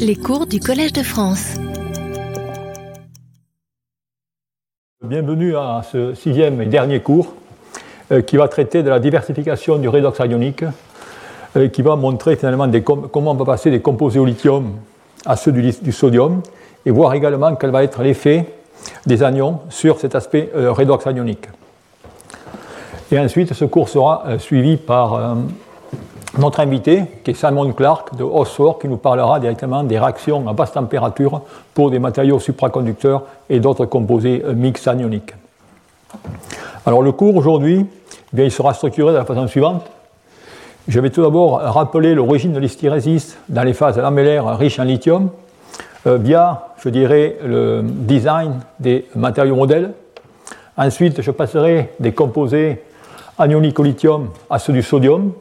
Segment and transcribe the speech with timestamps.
[0.00, 1.54] Les cours du Collège de France.
[5.04, 7.32] Bienvenue à ce sixième et dernier cours
[8.10, 10.64] euh, qui va traiter de la diversification du redox ionique,
[11.56, 14.72] euh, qui va montrer finalement comment on va passer des composés au lithium
[15.24, 16.42] à ceux du, sodium
[16.84, 18.52] et voir également quel va être l'effet
[19.06, 21.46] des anions sur cet aspect euh, redox ionique.
[23.12, 25.36] Et ensuite, ce cours sera suivi par
[26.38, 30.52] notre invité, qui est Simon Clark de Oxford, qui nous parlera directement des réactions à
[30.52, 31.42] basse température
[31.74, 35.32] pour des matériaux supraconducteurs et d'autres composés euh, mixtes anioniques.
[36.84, 37.86] Alors le cours aujourd'hui,
[38.36, 39.84] eh il sera structuré de la façon suivante.
[40.88, 45.30] Je vais tout d'abord rappeler l'origine de l'hystérésis dans les phases lamellaires riches en lithium,
[46.06, 49.92] euh, via, je dirais, le design des matériaux modèles.
[50.76, 52.82] Ensuite, je passerai des composés
[53.38, 55.32] anioniques au lithium à ceux du sodium,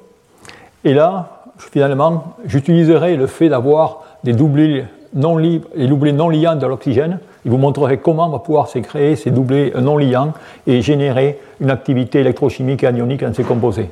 [0.85, 4.85] et là, finalement, j'utiliserai le fait d'avoir des doublés
[5.15, 7.19] non, les liants de l'oxygène.
[7.43, 10.33] Je vous montrerai comment on va pouvoir se créer ces doublés non liants
[10.67, 13.89] et générer une activité électrochimique et anionique dans ces composés.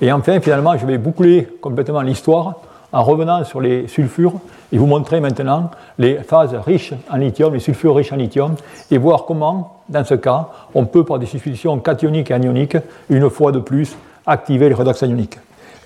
[0.00, 2.56] Et enfin, finalement, je vais boucler complètement l'histoire
[2.92, 4.34] en revenant sur les sulfures
[4.72, 8.54] et vous montrer maintenant les phases riches en lithium, les sulfures riches en lithium,
[8.90, 12.76] et voir comment, dans ce cas, on peut, par des substitutions cationiques et anioniques,
[13.10, 15.38] une fois de plus, activer le redox anionique.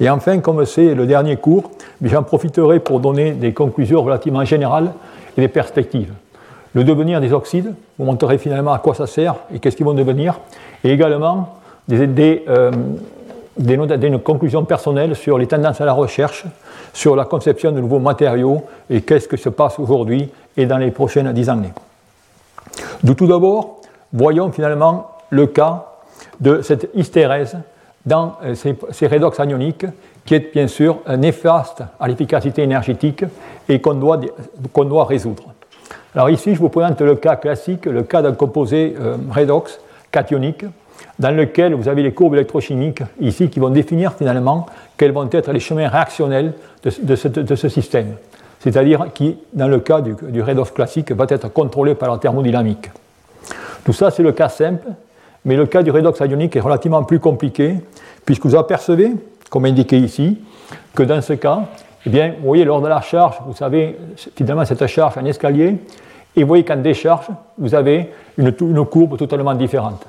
[0.03, 1.70] Et enfin, comme c'est le dernier cours,
[2.03, 4.92] j'en profiterai pour donner des conclusions relativement générales
[5.39, 6.12] et des perspectives.
[6.75, 9.94] Le devenir des oxydes, vous montrerai finalement à quoi ça sert et qu'est-ce qu'ils vont
[9.94, 10.41] devenir,
[10.83, 11.50] et également
[11.86, 12.72] des, des, euh,
[13.56, 16.47] des, conclusions personnelles sur les tendances à la recherche,
[16.92, 20.91] sur la conception de nouveaux matériaux et qu'est-ce qui se passe aujourd'hui et dans les
[20.91, 21.72] prochaines dix années.
[23.05, 23.77] tout d'abord,
[24.12, 25.87] voyons finalement le cas
[26.41, 27.56] de cette hystérèse
[28.05, 29.86] dans euh, ces, redox anioniques,
[30.25, 33.25] qui est bien sûr néfaste à l'efficacité énergétique
[33.69, 34.20] et qu'on doit,
[34.77, 35.44] doit, résoudre.
[36.14, 40.64] Alors ici, je vous présente le cas classique, le cas d'un composé euh, redox cationique,
[41.19, 44.66] dans lequel vous avez les courbes électrochimiques ici qui vont définir finalement
[44.97, 46.53] quels vont être les chemins réactionnels
[46.84, 47.16] de,
[47.56, 48.15] ce, système.
[48.60, 52.91] C'est-à-dire qui, dans le cas du, du redox classique, va être contrôlé par la thermodynamique.
[53.84, 54.87] Tout ça, c'est le cas simple,
[55.44, 57.76] mais le cas du redox ionique est relativement plus compliqué,
[58.25, 59.12] puisque vous apercevez,
[59.50, 60.38] comme indiqué ici,
[60.94, 61.64] que dans ce cas,
[62.06, 63.98] eh bien, vous voyez, lors de la charge, vous savez,
[64.36, 65.76] finalement, cette charge un escalier,
[66.34, 67.26] et vous voyez qu'en décharge,
[67.58, 68.53] vous avez une,
[68.86, 70.06] courbe totalement différente.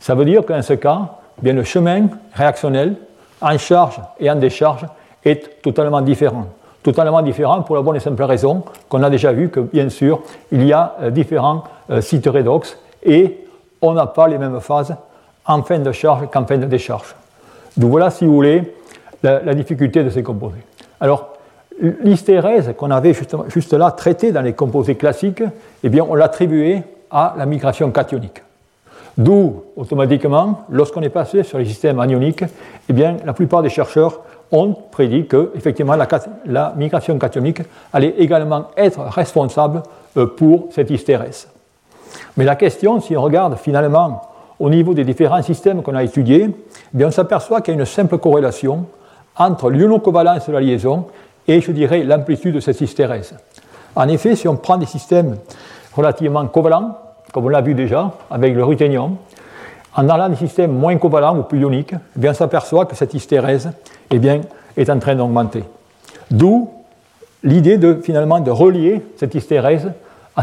[0.00, 1.00] Ça veut dire que dans ce cas,
[1.38, 2.96] eh bien, le chemin réactionnel,
[3.40, 4.86] en charge et en décharge,
[5.24, 6.46] est totalement différent.
[6.82, 10.20] Totalement différent pour la bonne et simple raison qu'on a déjà vu que, bien sûr,
[10.52, 13.43] il y a euh, différents euh, sites redox et
[13.84, 14.94] on n'a pas les mêmes phases
[15.46, 17.14] en fin de charge qu'en fin de décharge.
[17.76, 18.74] Donc voilà, si vous voulez,
[19.22, 20.64] la, difficulté de ces composés.
[21.00, 21.34] Alors,
[21.80, 23.14] l'hystérèse qu'on avait
[23.48, 25.42] juste, là traitée dans les composés classiques,
[25.82, 28.42] eh bien, on l'attribuait à la migration cationique.
[29.16, 32.44] D'où, automatiquement, lorsqu'on est passé sur les systèmes anioniques,
[32.88, 34.20] eh bien, la plupart des chercheurs
[34.50, 35.96] ont prédit que, effectivement,
[36.46, 37.62] la, migration cationique
[37.92, 39.82] allait également être responsable
[40.16, 41.48] euh, pour cette hystérèse.
[42.36, 44.22] Mais la question, si on regarde finalement
[44.60, 46.50] au niveau des différents systèmes qu'on a étudiés,
[46.98, 48.86] eh on s'aperçoit qu'il y a une simple corrélation
[49.36, 51.06] entre l'ionocovalence de la liaison
[51.48, 53.34] et, je dirais, l'amplitude de cette hystérèse.
[53.96, 55.36] En effet, si on prend des systèmes
[55.94, 56.96] relativement covalents,
[57.32, 59.16] comme on l'a vu déjà avec le ruthénium,
[59.96, 63.70] en allant des systèmes moins covalents ou plus ioniques, eh on s'aperçoit que cette hystérèse
[64.10, 64.40] eh bien,
[64.76, 65.64] est en train d'augmenter.
[66.30, 66.70] D'où
[67.42, 69.92] l'idée de, finalement de relier cette hystérèse
[70.36, 70.42] à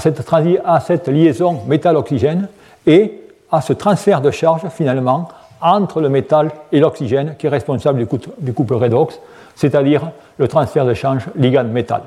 [0.80, 2.48] cette, liaison métal-oxygène
[2.86, 3.22] et
[3.52, 5.28] à ce transfert de charge finalement
[5.62, 9.20] entre le métal et l'oxygène qui est responsable du, couple, redox,
[9.56, 12.02] c'est-à-dire le transfert de charge ligand-métal.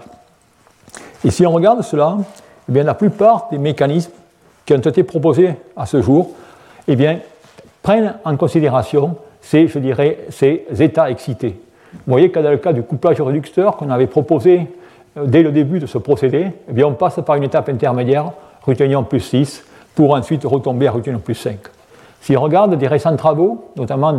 [1.24, 2.16] Et si on regarde cela,
[2.68, 4.12] eh bien, la plupart des mécanismes
[4.66, 6.30] qui ont été proposés à ce jour
[6.88, 7.18] eh bien,
[7.82, 11.60] prennent en considération ces, je dirais, ces états excités.
[11.92, 14.66] Vous voyez que dans le cas du couplage réducteur qu'on avait proposé
[15.16, 18.32] dès le début de ce procédé, eh bien, on passe par une étape intermédiaire,
[18.64, 19.64] ruthénium plus 6,
[19.94, 21.58] pour ensuite retomber à ruthénium plus 5.
[22.20, 24.12] Si on regarde des récents travaux, notamment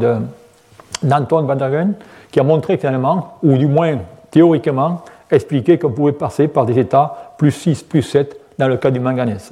[1.03, 1.93] d'Anton Van Dagen,
[2.31, 3.97] qui a montré finalement, ou du moins
[4.31, 5.01] théoriquement,
[5.31, 8.99] expliqué qu'on pouvait passer par des états plus 6, plus 7 dans le cas du
[8.99, 9.51] manganèse.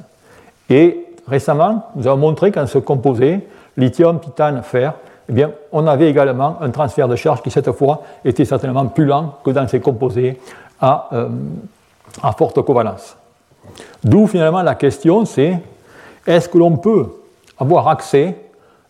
[0.70, 3.40] Et récemment, nous avons montré qu'en ce composé,
[3.76, 4.94] lithium, titane, fer,
[5.28, 9.06] eh bien, on avait également un transfert de charge qui, cette fois, était certainement plus
[9.06, 10.38] lent que dans ces composés
[10.84, 11.28] euh,
[12.22, 13.16] à, forte covalence.
[14.02, 15.58] D'où finalement la question, c'est
[16.26, 17.06] est-ce que l'on peut
[17.58, 18.36] avoir accès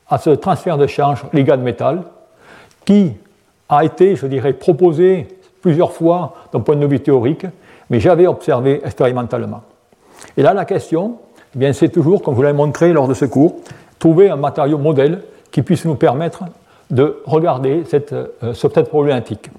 [0.08, 2.02] à ce transfert de charge ligand-métal
[2.84, 3.12] qui
[3.68, 5.28] a été, je dirais, proposé
[5.62, 7.46] plusieurs fois d'un point de vue théorique,
[7.88, 9.62] mais j'avais observé expérimentalement.
[10.36, 11.18] Et là, la question,
[11.54, 13.56] eh bien, c'est toujours, comme vous l'avais montré lors de ce cours,
[13.98, 16.44] trouver un matériau modèle qui puisse nous permettre
[16.90, 19.50] de regarder cette, euh, cette problématique.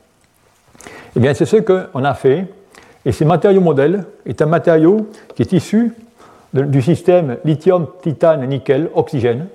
[1.15, 2.45] Eh bien, c'est ce qu'on a fait.
[3.05, 5.93] Et ce matériau modèle est un matériau qui est issu
[6.53, 9.47] du système lithium, titane, nickel, oxygène,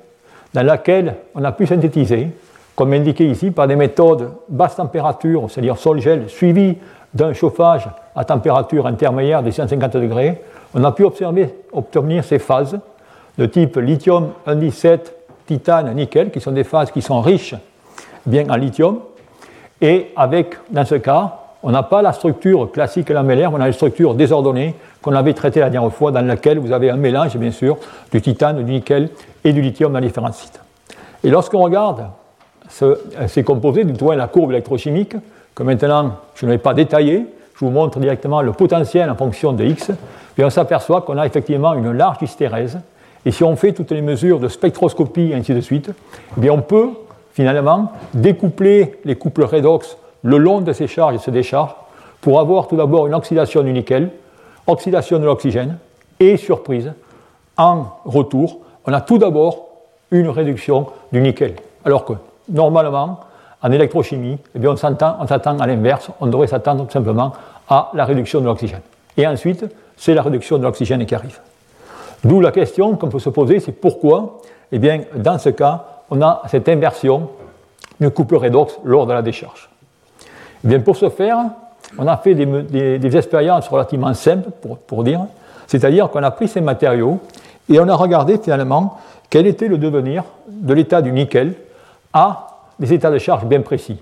[0.54, 2.28] dans lequel on a pu synthétiser,
[2.76, 6.78] comme indiqué ici, par des méthodes basse température, c'est-à-dire sol-gel, suivies
[7.12, 10.40] d'un chauffage à température intermédiaire de 150 degrés,
[10.74, 12.78] on a pu obtenir ces phases
[13.36, 15.16] de type lithium 117,
[15.46, 17.54] titane, nickel, qui sont des phases qui sont riches
[18.24, 19.00] bien en lithium.
[19.80, 23.72] Et avec, dans ce cas, on n'a pas la structure classique lamellaire, on a une
[23.72, 27.50] structure désordonnée qu'on avait traitée la dernière fois, dans laquelle vous avez un mélange, bien
[27.50, 27.76] sûr,
[28.12, 29.10] du titane, du nickel
[29.44, 30.60] et du lithium dans différents sites.
[31.22, 32.06] Et lorsqu'on regarde
[32.68, 35.16] ces composés, du moins la courbe électrochimique,
[35.54, 39.52] que maintenant je ne vais pas détailler, je vous montre directement le potentiel en fonction
[39.52, 39.90] de X,
[40.38, 42.78] et on s'aperçoit qu'on a effectivement une large hystérèse.
[43.26, 45.90] Et si on fait toutes les mesures de spectroscopie et ainsi de suite,
[46.38, 46.88] eh bien on peut
[47.32, 51.74] finalement découpler les couples redox le long de ces charges et ces décharges
[52.20, 54.10] pour avoir tout d'abord une oxydation du nickel,
[54.66, 55.78] oxydation de l'oxygène,
[56.18, 56.92] et surprise,
[57.56, 59.68] en retour, on a tout d'abord
[60.10, 61.56] une réduction du nickel.
[61.84, 62.12] Alors que
[62.48, 63.20] normalement,
[63.62, 67.32] en électrochimie, eh bien on s'attend à l'inverse, on devrait s'attendre simplement
[67.68, 68.80] à la réduction de l'oxygène.
[69.16, 69.64] Et ensuite,
[69.96, 71.40] c'est la réduction de l'oxygène qui arrive.
[72.24, 74.38] D'où la question qu'on peut se poser, c'est pourquoi,
[74.72, 77.30] eh bien, dans ce cas, on a cette inversion
[77.98, 79.70] du couple redox lors de la décharge.
[80.64, 81.38] Eh bien, pour ce faire,
[81.98, 84.50] on a fait des, expériences relativement simples,
[84.86, 85.20] pour, dire,
[85.66, 87.20] c'est-à-dire qu'on a pris ces matériaux
[87.68, 88.98] et on a regardé finalement
[89.28, 91.54] quel était le devenir de l'état du nickel
[92.12, 92.48] à
[92.78, 93.98] des états de charge bien précis.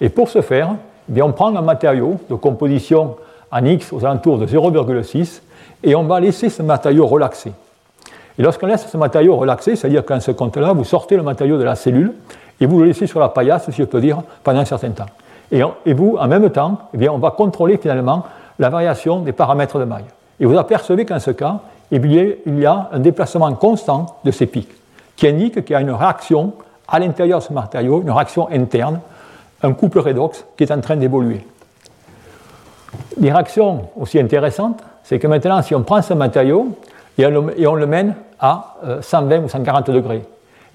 [0.00, 0.74] Et pour ce faire,
[1.08, 3.16] eh bien, on prend un matériau de composition
[3.50, 5.40] en X aux alentours de 0,6
[5.82, 7.52] et on va laisser ce matériau relaxer.
[8.38, 11.64] Et lorsqu'on laisse ce matériau relaxer, c'est-à-dire qu'en ce compte-là, vous sortez le matériau de
[11.64, 12.14] la cellule
[12.60, 15.06] et vous le laissez sur la paillasse, si je peux dire, pendant un certain temps.
[15.52, 18.24] Et, vous, en même temps, eh bien, on va contrôler finalement
[18.58, 20.04] la variation des paramètres de maille.
[20.38, 21.60] Et vous apercevez qu'en ce cas,
[21.90, 24.70] eh bien, il y a un déplacement constant de ces pics,
[25.16, 26.52] qui indique qu'il y a une réaction
[26.86, 29.00] à l'intérieur de ce matériau, une réaction interne,
[29.62, 31.44] un couple redox qui est en train d'évoluer.
[33.16, 36.76] Des réactions aussi intéressantes, c'est que maintenant, si on prend ce matériau
[37.18, 40.22] et on le, mène à 120 euh, ou 140 degrés,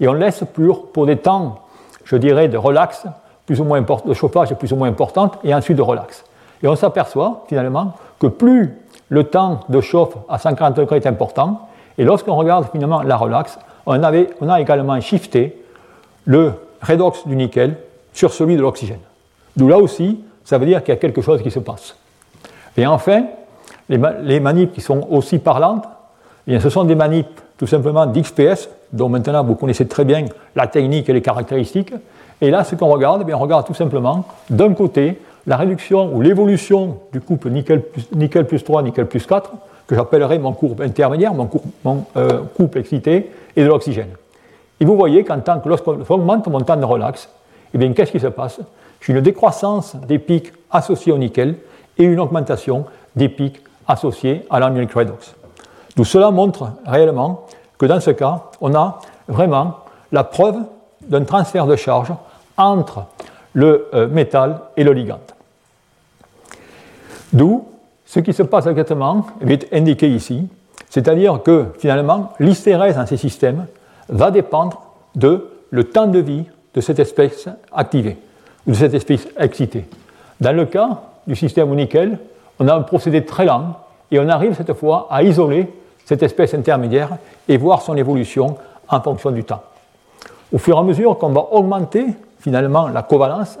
[0.00, 1.60] et on laisse pour, pour des temps,
[2.04, 3.06] je dirais, de relax,
[3.46, 6.24] plus ou moins de chauffage est plus ou moins importante, et ensuite de relax.
[6.62, 8.74] Et on s'aperçoit finalement que plus
[9.08, 13.58] le temps de chauffe à 140 degrés est important, et lorsqu'on regarde finalement la relax,
[13.86, 15.62] on, avait, on a également shifté
[16.24, 16.52] le
[16.82, 17.76] redox du nickel
[18.12, 19.00] sur celui de l'oxygène.
[19.56, 21.96] D'où là aussi, ça veut dire qu'il y a quelque chose qui se passe.
[22.76, 23.26] Et enfin,
[23.88, 25.84] les, les manips qui sont aussi parlantes,
[26.46, 30.26] eh bien, ce sont des manips tout simplement d'XPS, dont maintenant vous connaissez très bien
[30.54, 31.92] la technique et les caractéristiques,
[32.40, 36.20] et là, ce qu'on regarde, eh on regarde tout simplement, d'un côté, la réduction ou
[36.20, 37.82] l'évolution du couple nickel
[38.46, 39.52] plus, 3, nickel plus 4,
[39.86, 41.48] que j'appellerai mon couple intermédiaire, mon,
[42.16, 44.10] euh, couple, excité, et de l'oxygène.
[44.80, 47.30] Et vous voyez qu'en tant que lorsqu'on augmente mon temps de relax,
[47.72, 48.60] eh bien, qu'est-ce qui se passe?
[49.00, 51.54] J'ai une décroissance des pics associés au nickel
[51.96, 55.35] et une augmentation des pics associés à l'anionic redox.
[55.96, 57.46] Tout cela montre réellement
[57.78, 59.78] que dans ce cas, on a vraiment
[60.12, 60.56] la preuve
[61.00, 62.12] d'un transfert de charge
[62.56, 63.04] entre
[63.54, 65.20] le euh, métal et le ligand.
[67.32, 67.66] D'où
[68.04, 70.46] ce qui se passe exactement est indiqué ici,
[70.90, 73.66] c'est-à-dire que finalement l'hystérèse dans ces systèmes
[74.08, 74.82] va dépendre
[75.14, 78.18] de le temps de vie de cette espèce activée,
[78.66, 79.86] ou de cette espèce excitée.
[80.40, 82.18] Dans le cas du système au nickel,
[82.58, 83.78] on a un procédé très lent
[84.10, 85.72] et on arrive cette fois à isoler
[86.06, 87.10] cette espèce intermédiaire
[87.48, 88.56] et voir son évolution
[88.88, 89.62] en fonction du temps.
[90.52, 92.06] Au fur et à mesure qu'on va augmenter
[92.40, 93.58] finalement la covalence,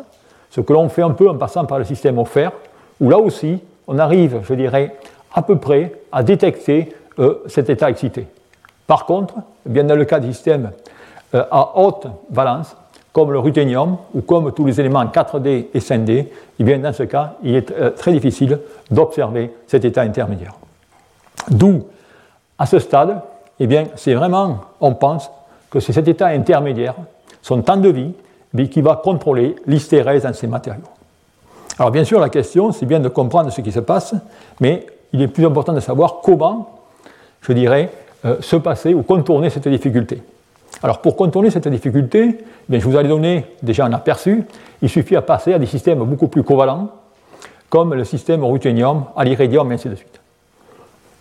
[0.50, 2.52] ce que l'on fait un peu en passant par le système offert,
[3.00, 4.94] où là aussi on arrive, je dirais,
[5.34, 8.26] à peu près à détecter euh, cet état excité.
[8.86, 9.34] Par contre,
[9.64, 10.70] bien dans le cas des systèmes
[11.34, 12.76] euh, à haute valence,
[13.12, 16.26] comme le ruthénium ou comme tous les éléments 4D et 5D,
[16.60, 18.60] eh bien dans ce cas, il est euh, très difficile
[18.90, 20.54] d'observer cet état intermédiaire.
[21.50, 21.86] D'où,
[22.58, 23.20] à ce stade,
[23.58, 25.30] eh bien, c'est vraiment, on pense,
[25.70, 26.94] que c'est cet état intermédiaire,
[27.42, 28.12] son temps de vie,
[28.70, 30.82] qui va contrôler l'hystérèse dans ces matériaux.
[31.78, 34.14] Alors bien sûr, la question, c'est bien de comprendre ce qui se passe,
[34.60, 36.80] mais il est plus important de savoir comment,
[37.42, 37.90] je dirais,
[38.24, 40.22] euh, se passer ou contourner cette difficulté.
[40.82, 42.38] Alors pour contourner cette difficulté,
[42.72, 44.44] eh je vous ai donné déjà un aperçu,
[44.80, 46.90] il suffit de passer à des systèmes beaucoup plus covalents,
[47.68, 50.20] comme le système ruthénium, à l'iridium, et ainsi de suite.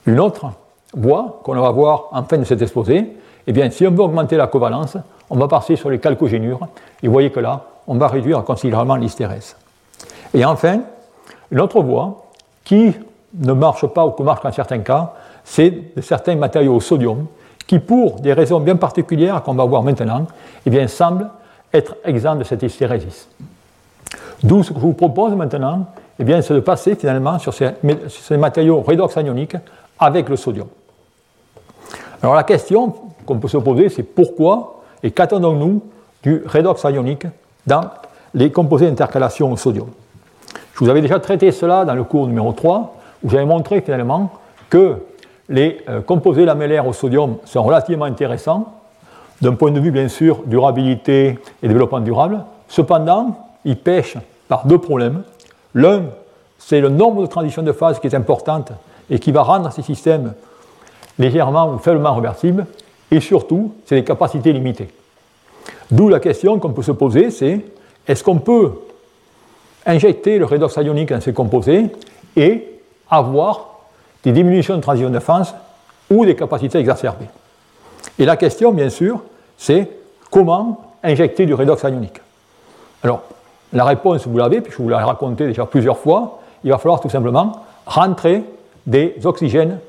[0.05, 0.51] Une autre
[0.95, 4.37] voie qu'on va voir en fin de cet exposé, eh bien, si on veut augmenter
[4.37, 4.97] la covalence,
[5.29, 6.59] on va passer sur les calcogénures,
[7.01, 9.55] et vous voyez que là, on va réduire considérablement l'hystérèse.
[10.33, 10.81] Et enfin,
[11.51, 12.23] une autre voie
[12.63, 12.93] qui
[13.35, 17.27] ne marche pas ou qui marche en certains cas, c'est certains matériaux au sodium
[17.67, 20.25] qui, pour des raisons bien particulières qu'on va voir maintenant,
[20.65, 21.29] eh semblent
[21.73, 23.27] être exempts de cette hystérésis.
[24.43, 25.85] D'où ce que je vous propose maintenant,
[26.19, 29.57] eh c'est de passer finalement sur ces, matériaux redox anioniques
[29.99, 30.67] avec le sodium.
[32.21, 32.93] Alors la question
[33.25, 35.81] qu'on peut se poser, c'est pourquoi et qu'attendons-nous
[36.23, 37.27] du redox ionique
[37.67, 37.85] dans
[38.33, 39.89] les composés d'intercalation au sodium?
[40.73, 44.31] Je vous avais déjà traité cela dans le cours numéro 3, où j'avais montré finalement
[44.69, 44.97] que
[45.47, 48.73] les euh, composés lamellaires au sodium sont relativement intéressants,
[49.41, 52.43] d'un point de vue bien sûr durabilité et développement durable.
[52.67, 54.17] Cependant, ils pêchent
[54.47, 55.23] par deux problèmes.
[55.73, 56.03] L'un,
[56.57, 58.71] c'est le nombre de transitions de phase qui est importante
[59.09, 60.33] et qui va rendre ces systèmes
[61.19, 62.65] légèrement ou faiblement réversibles.
[63.11, 64.89] Et surtout, c'est les capacités limitées.
[65.91, 67.61] D'où la question qu'on peut se poser, c'est
[68.07, 68.71] est-ce qu'on peut
[69.85, 71.87] injecter le redox ionique dans ces composés
[72.35, 72.79] et
[73.09, 73.69] avoir
[74.23, 75.53] des diminutions de transition de phase
[76.09, 77.29] ou des capacités exacerbées?
[78.17, 79.21] Et la question, bien sûr,
[79.57, 79.89] c'est
[80.31, 82.19] comment injecter du redox ionique?
[83.03, 83.21] Alors,
[83.73, 86.99] la réponse, vous l'avez, puisque je vous l'ai raconté déjà plusieurs fois, il va falloir
[86.99, 88.43] tout simplement rentrer
[88.87, 89.79] des oxygènes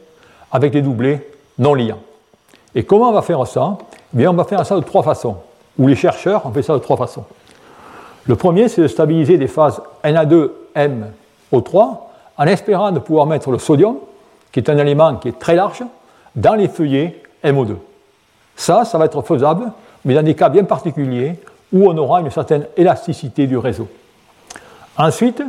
[0.57, 1.21] avec des doublés
[1.59, 1.99] non liants.
[2.75, 3.77] Et comment on va faire ça?
[4.15, 5.37] Eh bien, On va faire ça de trois façons,
[5.79, 7.25] ou les chercheurs ont fait ça de trois façons.
[8.25, 11.99] Le premier, c'est de stabiliser des phases Na2MO3
[12.39, 13.97] en espérant de pouvoir mettre le sodium,
[14.51, 15.83] qui est un élément qui est très large,
[16.35, 17.77] dans les feuillets MO2.
[18.57, 19.71] Ça, ça va être faisable,
[20.07, 21.39] mais dans des cas bien particuliers
[21.71, 23.89] où on aura une certaine élasticité du réseau.
[24.97, 25.43] Ensuite,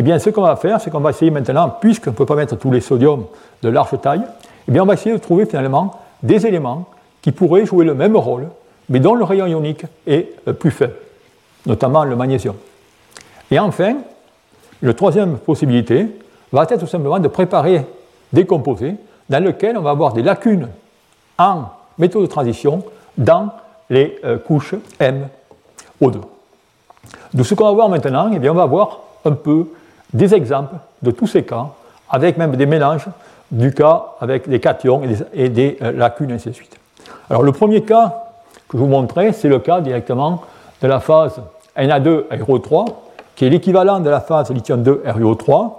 [0.00, 2.34] eh bien, ce qu'on va faire, c'est qu'on va essayer maintenant, puisqu'on ne peut pas
[2.34, 3.26] mettre tous les sodiums
[3.62, 4.22] de large taille,
[4.66, 6.86] eh bien, on va essayer de trouver finalement des éléments
[7.20, 8.48] qui pourraient jouer le même rôle,
[8.88, 10.94] mais dont le rayon ionique est euh, plus faible,
[11.66, 12.54] notamment le magnésium.
[13.50, 13.98] Et enfin,
[14.80, 16.06] la troisième possibilité
[16.50, 17.84] va être tout simplement de préparer
[18.32, 18.94] des composés
[19.28, 20.68] dans lesquels on va avoir des lacunes
[21.36, 21.64] en
[21.98, 22.84] métaux de transition
[23.18, 23.50] dans
[23.90, 25.28] les euh, couches M
[26.00, 26.20] o 2
[27.34, 29.66] De ce qu'on va voir maintenant, eh bien, on va voir un peu
[30.12, 31.68] des exemples de tous ces cas,
[32.08, 33.06] avec même des mélanges
[33.50, 35.02] du cas avec des cations
[35.34, 36.76] et des, euh, lacunes, et ainsi de suite.
[37.28, 38.14] Alors le premier cas
[38.68, 40.42] que je vous montrerai, c'est le cas directement
[40.80, 41.40] de la phase
[41.76, 42.86] Na2-RO3,
[43.34, 45.72] qui est l'équivalent de la phase lithium-2 RuO3,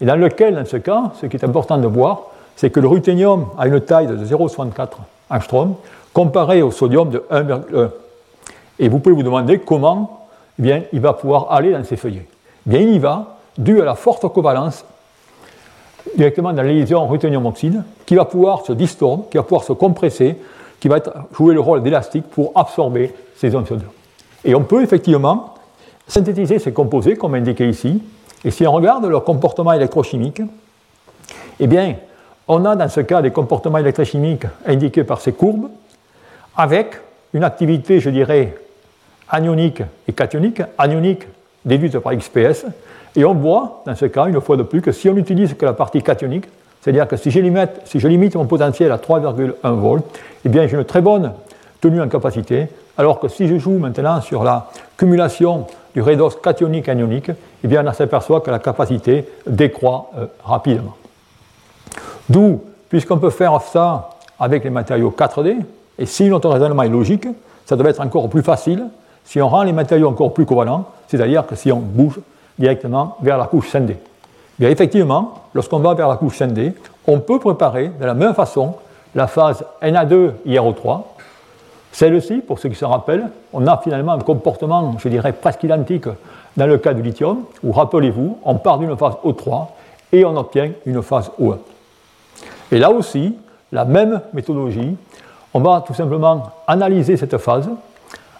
[0.00, 2.22] et dans lequel, dans ce cas, ce qui est important de voir,
[2.56, 4.88] c'est que le ruthénium a une taille de 0,64
[5.30, 5.74] angstrom
[6.12, 7.90] comparé au sodium de 1,1.
[8.78, 10.26] Et vous pouvez vous demander comment
[10.58, 12.26] eh bien, il va pouvoir aller dans ces feuillets.
[12.66, 14.84] Eh bien, il y va dû à la forte covalence
[16.16, 20.36] directement dans les lésions ruthénium-oxyde, qui va pouvoir se distordre, qui va pouvoir se compresser,
[20.80, 20.98] qui va
[21.32, 23.80] jouer le rôle d'élastique pour absorber ces ions CO2.
[24.44, 25.54] Et on peut effectivement
[26.06, 28.02] synthétiser ces composés, comme indiqué ici,
[28.44, 30.42] et si on regarde leur comportement électrochimique,
[31.58, 31.96] eh bien,
[32.46, 35.70] on a dans ce cas des comportements électrochimiques indiqués par ces courbes,
[36.56, 36.96] avec
[37.32, 38.54] une activité, je dirais,
[39.30, 41.22] anionique et cationique, anionique
[41.64, 42.66] déduite par XPS,
[43.16, 45.64] et on voit, dans ce cas, une fois de plus, que si on n'utilise que
[45.64, 46.46] la partie cationique,
[46.80, 50.04] c'est-à-dire que si je, limite, mon potentiel à 3,1 volts,
[50.44, 51.32] eh bien j'ai une très bonne
[51.80, 52.68] tenue en capacité,
[52.98, 57.30] alors que si je joue maintenant sur la cumulation du redox cationique anionique,
[57.62, 60.94] eh bien on s'aperçoit que la capacité décroît euh, rapidement.
[62.28, 65.56] D'où, puisqu'on peut faire ça avec les matériaux 4D,
[65.98, 67.28] et si notre raisonnement est logique,
[67.64, 68.84] ça devrait être encore plus facile
[69.24, 72.20] si on rend les matériaux encore plus covalents, c'est-à-dire que si on bouge
[72.58, 73.96] directement vers la couche scindée.
[74.58, 76.72] Bien effectivement, lorsqu'on va vers la couche scindée,
[77.06, 78.74] on peut préparer de la même façon
[79.14, 81.02] la phase Na2-IRO3.
[81.92, 86.06] Celle-ci, pour ceux qui se rappellent, on a finalement un comportement, je dirais, presque identique
[86.56, 89.66] dans le cas du lithium, où, rappelez-vous, on part d'une phase O3
[90.12, 91.58] et on obtient une phase O1.
[92.72, 93.36] Et là aussi,
[93.70, 94.96] la même méthodologie,
[95.52, 97.68] on va tout simplement analyser cette phase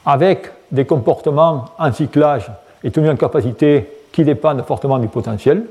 [0.04, 2.50] avec des comportements en cyclage
[2.82, 5.64] et tenus en capacité qui dépendent fortement du potentiel,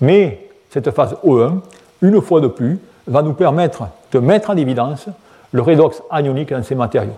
[0.00, 1.54] mais cette phase O1,
[2.00, 5.06] une fois de plus, va nous permettre de mettre en évidence
[5.50, 7.16] le redox anionique dans ces matériaux.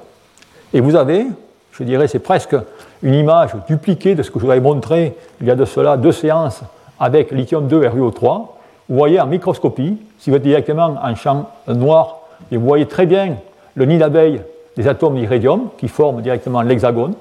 [0.73, 1.27] Et vous avez,
[1.73, 2.57] je dirais, c'est presque
[3.03, 5.99] une image dupliquée de ce que je vous avais montré il y a de cela
[5.99, 6.63] deux séances
[6.99, 8.47] avec lithium-2 RuO3.
[8.89, 13.05] Vous voyez en microscopie, si vous êtes directement en champ noir, et vous voyez très
[13.05, 13.37] bien
[13.75, 14.41] le nid d'abeille
[14.79, 17.13] des atomes d'iridium qui forment directement l'hexagone.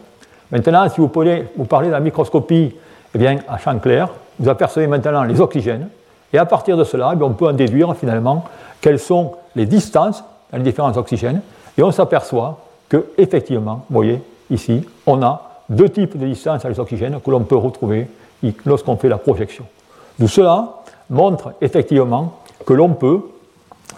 [0.49, 2.73] Maintenant, si vous, parlez, vous parlez de la microscopie
[3.13, 5.89] eh bien, à champ clair, vous apercevez maintenant les oxygènes,
[6.31, 8.45] et à partir de cela, eh on peut en déduire finalement
[8.81, 11.41] quelles sont les distances dans les différents oxygènes,
[11.77, 16.69] et on s'aperçoit que effectivement, vous voyez ici, on a deux types de distances à
[16.69, 18.07] les oxygènes que l'on peut retrouver
[18.65, 19.65] lorsqu'on fait la projection.
[20.19, 23.21] Tout cela montre effectivement que l'on peut,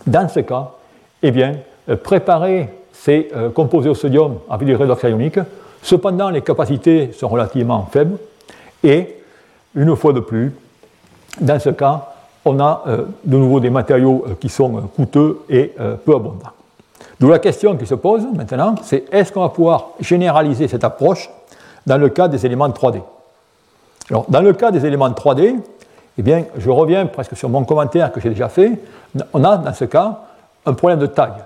[0.05, 0.71] dans ce cas,
[1.23, 1.55] eh bien,
[1.89, 5.39] euh, préparer ces euh, composés au sodium avec du redox ionique.
[5.81, 8.17] Cependant, les capacités sont relativement faibles
[8.83, 9.15] et,
[9.75, 10.53] une fois de plus,
[11.41, 12.13] dans ce cas,
[12.45, 15.73] on a euh, de nouveau des matériaux qui sont coûteux et
[16.05, 16.51] peu abondants.
[17.19, 21.29] D'où la question qui se pose maintenant, c'est est-ce qu'on va pouvoir généraliser cette approche
[21.85, 23.01] dans le cas des éléments de 3D
[24.09, 25.55] Alors, dans le cas des éléments de 3D,
[26.17, 28.71] eh bien, je reviens presque sur mon commentaire que j'ai déjà fait.
[29.33, 30.21] On a, dans ce cas,
[30.65, 31.43] un problème de taille,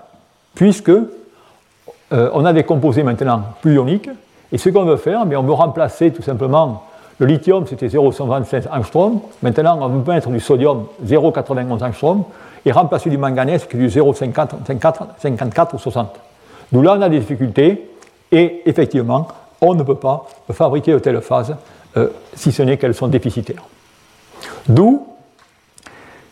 [0.56, 4.10] puisque euh, on a des composés maintenant plus ioniques,
[4.52, 6.84] et ce qu'on veut faire, on veut remplacer tout simplement
[7.20, 9.20] le lithium, c'était 0,126 angstrom.
[9.44, 12.24] Maintenant, on veut mettre du sodium 0,91 angstrom
[12.66, 16.16] et remplacer du manganèse qui est du 0,54 ou 60.
[16.72, 17.90] D'où là, on a des difficultés
[18.32, 19.28] et effectivement,
[19.60, 21.56] on ne peut pas fabriquer de telles phases
[21.98, 23.64] euh, si ce n'est qu'elles sont déficitaires.
[24.68, 25.06] D'où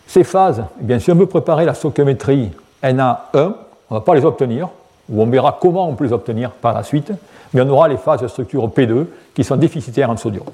[0.05, 2.51] ces phases, eh bien, si on veut préparer la stoichiométrie
[2.81, 4.69] NA1, on ne va pas les obtenir,
[5.09, 7.11] ou on verra comment on peut les obtenir par la suite,
[7.53, 10.45] mais on aura les phases de structure P2 qui sont déficitaires en sodium.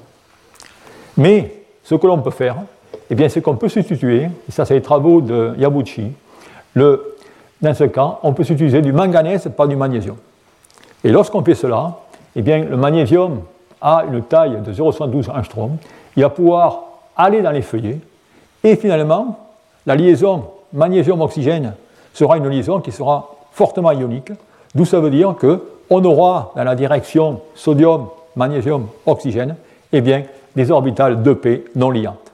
[1.16, 1.52] Mais
[1.82, 2.56] ce que l'on peut faire,
[3.10, 6.12] eh bien, c'est qu'on peut substituer, et ça c'est les travaux de Yabuchi,
[6.74, 10.16] dans ce cas, on peut utiliser du manganèse par du magnésium.
[11.04, 11.98] Et lorsqu'on fait cela,
[12.34, 13.42] eh bien, le magnésium
[13.80, 15.76] a une taille de 0,72 angstrom,
[16.16, 16.82] il va pouvoir
[17.16, 17.98] aller dans les feuillets,
[18.62, 19.38] et finalement,
[19.86, 21.74] la liaison magnésium-oxygène
[22.12, 24.32] sera une liaison qui sera fortement ionique,
[24.74, 29.56] d'où ça veut dire qu'on aura dans la direction sodium, magnésium, oxygène,
[29.92, 30.24] eh bien,
[30.56, 32.32] des orbitales 2p non liantes.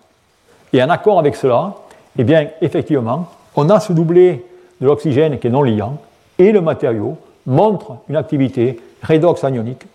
[0.72, 1.74] Et en accord avec cela,
[2.18, 4.44] eh bien, effectivement, on a ce doublé
[4.80, 5.98] de l'oxygène qui est non liant,
[6.38, 9.86] et le matériau montre une activité redox anionique,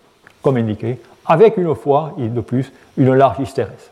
[0.42, 3.90] comme indiqué, avec une fois de plus une large hystérèse.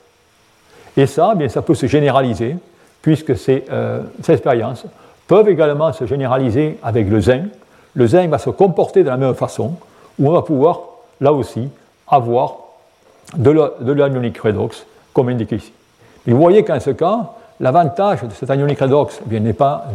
[0.97, 2.57] Et ça, eh ça peut se généraliser,
[3.03, 4.87] puisque euh, ces expériences
[5.27, 7.45] peuvent également se généraliser avec le zinc.
[7.95, 9.75] Le zinc va se comporter de la même façon,
[10.19, 10.81] où on va pouvoir,
[11.21, 11.69] là aussi,
[12.07, 12.57] avoir
[13.37, 15.73] de l'anionique redox, comme indiqué ici.
[16.27, 19.87] Mais vous voyez qu'en ce cas, l'avantage de cet anionique redox eh n'est pas,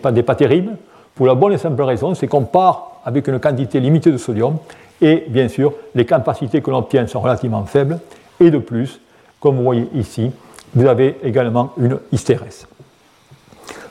[0.00, 0.72] pas, terrible,
[1.14, 4.58] pour la bonne et simple raison, c'est qu'on part avec une quantité limitée de sodium,
[5.00, 7.98] et bien sûr, les capacités que l'on obtient sont relativement faibles,
[8.40, 9.00] et de plus,
[9.40, 10.30] comme vous voyez ici,
[10.74, 12.66] vous avez également une hystérèse.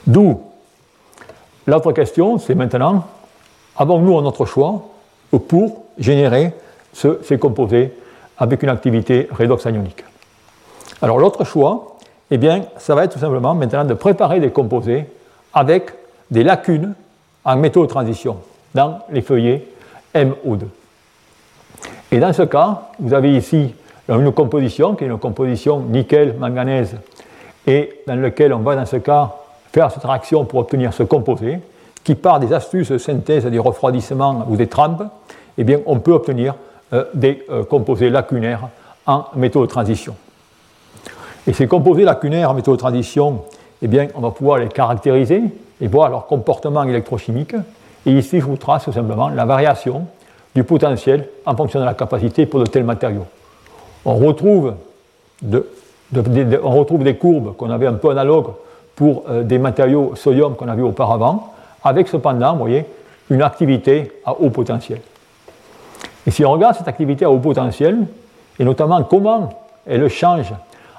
[0.06, 0.42] D'où
[1.66, 3.06] l'autre question, c'est maintenant,
[3.76, 4.86] avons-nous un autre choix
[5.48, 6.54] pour générer
[6.94, 7.94] ces composés
[8.38, 10.04] avec une activité redox anionique
[11.02, 11.98] Alors l'autre choix,
[12.30, 15.06] eh bien, ça va être tout simplement maintenant de préparer des composés
[15.54, 15.92] avec
[16.30, 16.94] des lacunes
[17.46, 18.38] en métaux de transition
[18.76, 19.66] dans les feuillets
[20.14, 20.62] MO2.
[22.12, 23.74] Et dans ce cas, vous avez ici
[24.10, 26.96] une composition qui est une composition nickel-manganèse
[27.66, 29.34] et dans laquelle on va dans ce cas
[29.74, 31.60] faire cette réaction pour obtenir ce composé
[32.04, 35.04] qui par des astuces de synthèse, des refroidissements ou des trempes,
[35.58, 36.56] eh bien, on peut obtenir
[37.14, 38.70] des euh, composés lacunaires
[39.06, 40.16] en métaux de transition.
[41.46, 43.42] Et ces composés lacunaires en métaux de transition,
[43.82, 45.44] eh bien, on va pouvoir les caractériser
[45.82, 47.56] et voir leur comportement électrochimique.
[48.06, 50.08] Et ici, je vous trace tout simplement la variation
[50.56, 53.26] du potentiel en fonction de la capacité pour de tels matériaux.
[54.06, 54.74] On retrouve,
[55.44, 58.52] on retrouve des courbes qu'on avait un peu analogues
[58.96, 62.86] pour euh, des matériaux sodium qu'on avait auparavant, avec cependant, vous voyez,
[63.30, 65.00] une activité à haut potentiel.
[66.28, 68.06] Et si on regarde cette activité à haut potentiel,
[68.60, 69.50] et notamment comment
[69.88, 70.54] elle change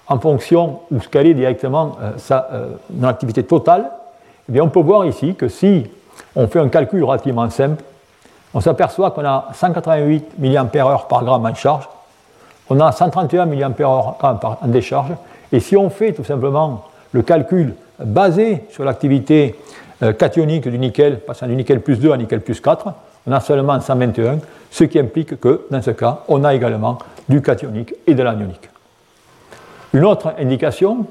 [0.07, 3.91] en fonction ou ce qu'elle est directement euh, euh, dans l'activité totale,
[4.49, 5.87] eh bien on peut voir ici que si
[6.35, 7.85] on fait un calcul relativement simple,
[8.55, 11.87] on s'aperçoit qu'on a 188 mAh par gramme en charge,
[12.71, 13.69] on a 131 mAh
[14.23, 15.13] en décharge,
[15.53, 19.59] et si on fait tout simplement le calcul basé sur l'activité
[20.03, 22.95] euh, cationique du nickel, passant du nickel plus 2 à nickel plus 4,
[23.29, 24.39] on a seulement 121,
[24.71, 28.71] ce qui implique que dans ce cas, on a également du cationique et de l'anionique.
[29.93, 31.07] Une autre indication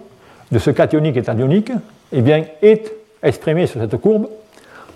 [0.51, 1.71] de ce cationique et anionique
[2.11, 4.27] eh bien, est exprimée sur cette courbe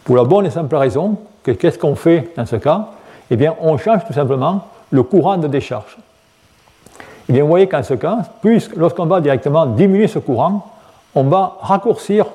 [0.03, 2.87] pour la bonne et simple raison que qu'est-ce qu'on fait dans ce cas?
[3.29, 5.97] Eh bien, on change tout simplement le courant de décharge.
[7.29, 10.71] Eh bien, vous voyez qu'en ce cas, puisque lorsqu'on va directement diminuer ce courant,
[11.13, 12.25] on va raccourcir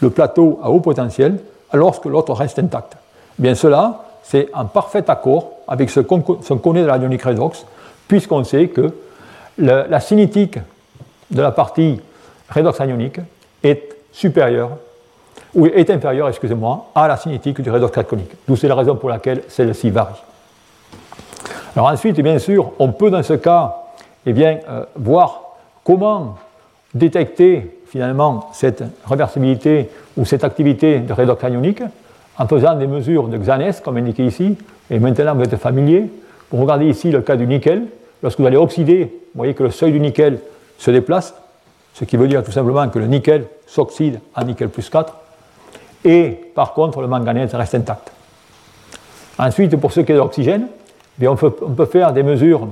[0.00, 2.96] le plateau à haut potentiel alors que l'autre reste intact.
[3.38, 7.64] Eh bien, cela, c'est en parfait accord avec ce qu'on connaît de l'ionique redox,
[8.08, 8.92] puisqu'on sait que
[9.58, 10.58] la cinétique
[11.30, 12.00] de la partie
[12.50, 13.20] redox anionique
[13.62, 14.70] est supérieur,
[15.54, 18.32] ou est inférieur, excusez-moi, à la cinétique du redox cationique.
[18.48, 20.20] D'où c'est la raison pour laquelle celle-ci varie.
[21.76, 23.76] Alors ensuite, bien sûr, on peut dans ce cas
[24.26, 25.42] eh bien, euh, voir
[25.84, 26.36] comment
[26.94, 31.82] détecter finalement cette réversibilité ou cette activité de redox anionique
[32.38, 34.56] en faisant des mesures de Xanès, comme indiqué ici.
[34.90, 36.10] Et maintenant, vous êtes familier.
[36.50, 37.84] Vous regardez ici le cas du nickel.
[38.22, 40.38] Lorsque vous allez oxyder, vous voyez que le seuil du nickel
[40.78, 41.34] se déplace,
[41.92, 45.14] ce qui veut dire tout simplement que le nickel s'oxyde à nickel plus 4.
[46.04, 48.12] Et par contre, le manganèse reste intact.
[49.38, 50.66] Ensuite, pour ce qui est de l'oxygène,
[51.20, 52.68] eh on, peut, faire des mesures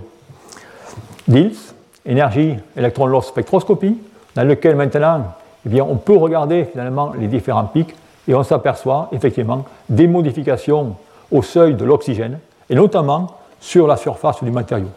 [1.29, 3.97] d'ILS, énergie électron loss spectroscopie,
[4.35, 5.25] dans lequel maintenant
[5.71, 7.95] eh on peut regarder finalement les différents pics
[8.29, 10.97] et on s'aperçoit effectivement des modifications
[11.31, 12.39] au seuil de l'oxygène
[12.71, 14.89] et notamment sur la surface du matériau.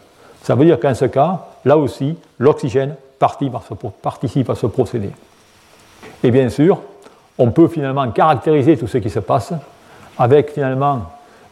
[0.42, 5.10] Ça veut dire qu'en ce cas, là aussi, l'oxygène participe à ce procédé.
[6.22, 6.78] Et bien sûr,
[7.38, 9.52] on peut finalement caractériser tout ce qui se passe
[10.18, 11.02] avec finalement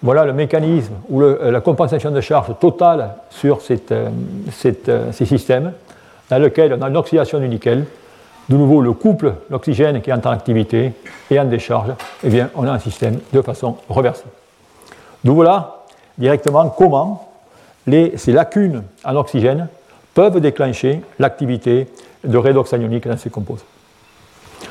[0.03, 4.09] voilà le mécanisme ou la compensation de charge totale sur euh,
[4.89, 5.73] euh, ces systèmes,
[6.29, 7.87] dans lequel on a une oxydation du nickel,
[8.49, 10.93] de nouveau le couple, l'oxygène qui est en activité
[11.31, 14.25] et en décharge, eh bien, on a un système de façon reversée.
[15.25, 15.85] Donc voilà
[16.19, 17.29] directement comment
[17.87, 19.69] ces lacunes en oxygène
[20.15, 21.89] peuvent déclencher l'activité
[22.23, 23.65] de redox anionique dans ces composés.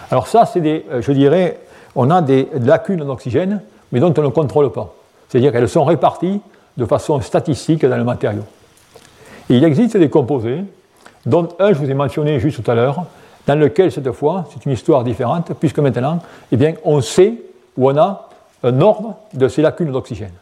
[0.10, 1.60] Alors ça, c'est des, euh, je dirais,
[1.96, 4.94] on a des lacunes en oxygène, mais dont on ne contrôle pas.
[5.28, 6.42] C'est-à-dire qu'elles sont réparties
[6.78, 8.44] de façon statistique dans le matériau.
[9.50, 10.64] Il existe des composés,
[11.26, 13.06] dont un je vous ai mentionné juste tout à l'heure,
[13.48, 16.20] dans lequel cette fois, c'est une histoire différente, puisque maintenant,
[16.52, 17.34] eh bien, on sait
[17.78, 18.30] où on a
[18.64, 20.34] un ordre de ces lacunes d'oxygène.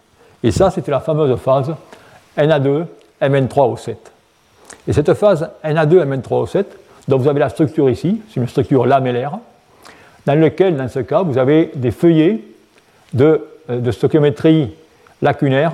[0.44, 1.74] Et ça, c'était la fameuse phase
[2.38, 2.86] Na2,
[3.22, 3.96] Mn3O7.
[4.88, 6.66] Et cette phase Na2, Mn3O7,
[7.08, 9.38] dont vous avez la structure ici, c'est une structure lamellaire,
[10.26, 12.42] dans laquelle, dans ce cas, vous avez des feuillets
[13.14, 14.76] de, euh, de stoichiométrie
[15.22, 15.74] lacunaire,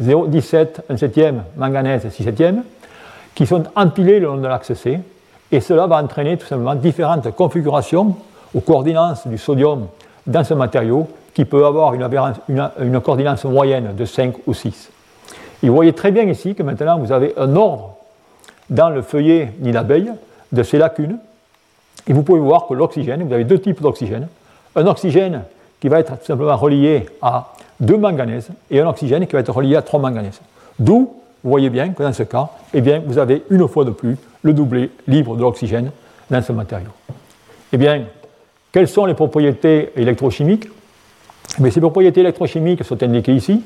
[0.00, 2.62] 0,17, 1 septième, manganèse, 6 septième,
[3.34, 4.98] qui sont empilés le long de l'axe C,
[5.52, 8.16] et cela va entraîner tout simplement différentes configurations
[8.54, 9.86] aux coordinances du sodium
[10.26, 12.08] dans ce matériau qui peut avoir une,
[12.78, 13.00] une,
[13.44, 14.90] moyenne de 5 ou 6.
[15.62, 17.94] Et vous voyez très bien ici que maintenant vous avez un ordre
[18.68, 20.10] dans le feuillet ni l'abeille
[20.52, 21.18] de ces lacunes.
[22.06, 24.28] Et vous pouvez voir que l'oxygène, vous avez deux types d'oxygène.
[24.74, 25.42] Un oxygène
[25.80, 29.52] qui va être tout simplement relié à deux manganèses et un oxygène qui va être
[29.52, 30.40] relié à trois manganèses.
[30.78, 33.90] D'où, vous voyez bien que dans ce cas, eh bien, vous avez une fois de
[33.90, 35.90] plus le doublé libre de l'oxygène
[36.30, 36.90] dans ce matériau.
[37.72, 38.04] Eh bien,
[38.72, 40.68] quelles sont les propriétés électrochimiques?
[41.58, 43.62] Mais Ces propriétés électrochimiques sont indiquées ici.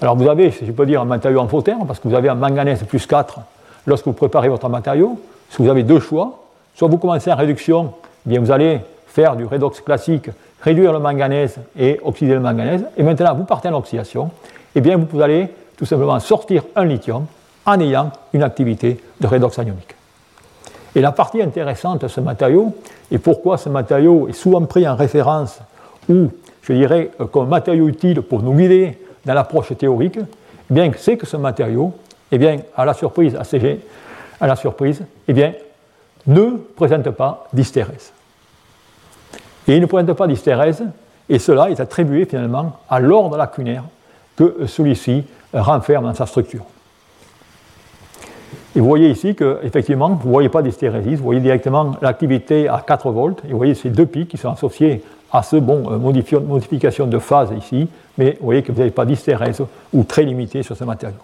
[0.00, 2.34] Alors vous avez, si je peux dire, un matériau amphotherme, parce que vous avez un
[2.34, 3.40] manganèse plus 4
[3.86, 5.18] lorsque vous préparez votre matériau.
[5.58, 7.92] Vous avez deux choix, soit vous commencez en réduction,
[8.26, 10.30] eh bien vous allez faire du redox classique,
[10.60, 14.30] réduire le manganèse et oxyder le manganèse, et maintenant vous partez en oxydation,
[14.74, 17.26] eh bien vous allez tout simplement sortir un lithium
[17.64, 19.94] en ayant une activité de redox anionique.
[20.94, 22.74] Et la partie intéressante de ce matériau,
[23.10, 25.58] et pourquoi ce matériau est souvent pris en référence
[26.08, 26.28] ou,
[26.62, 31.16] je dirais, euh, comme matériau utile pour nous guider dans l'approche théorique, eh bien, c'est
[31.16, 31.94] que ce matériau,
[32.30, 33.80] eh bien, à la surprise, ACG,
[34.40, 35.52] à la surprise, eh bien,
[36.26, 38.12] ne présente pas d'hystérèse.
[39.68, 40.82] Et il ne présente pas d'hystérèse,
[41.28, 43.84] et cela est attribué finalement à l'ordre lacunaire
[44.36, 46.64] que celui-ci renferme dans sa structure.
[48.74, 52.82] Et vous voyez ici qu'effectivement, vous ne voyez pas d'hystérésis, vous voyez directement l'activité à
[52.86, 56.38] 4 volts, et vous voyez ces deux pics qui sont associés à ce bon euh,
[56.40, 59.62] modification de phase ici, mais vous voyez que vous n'avez pas d'hystérèse
[59.92, 61.16] ou très limité sur ce matériau.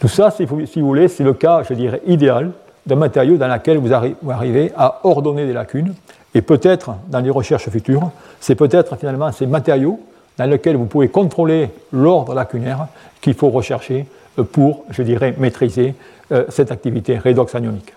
[0.00, 2.52] Tout ça, si vous, voulez, c'est le cas, je dirais, idéal
[2.86, 3.92] d'un matériau dans lequel vous,
[4.30, 5.94] arrivez à ordonner des lacunes,
[6.34, 10.00] et peut-être, dans les recherches futures, c'est peut-être finalement ces matériaux
[10.38, 12.88] dans lesquels vous pouvez contrôler l'ordre lacunaire
[13.20, 14.06] qu'il faut rechercher
[14.52, 15.94] pour, je dirais, maîtriser
[16.32, 17.92] euh, cette activité redox anionique.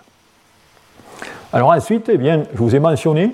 [1.52, 3.32] Alors ensuite, eh bien, je vous ai mentionné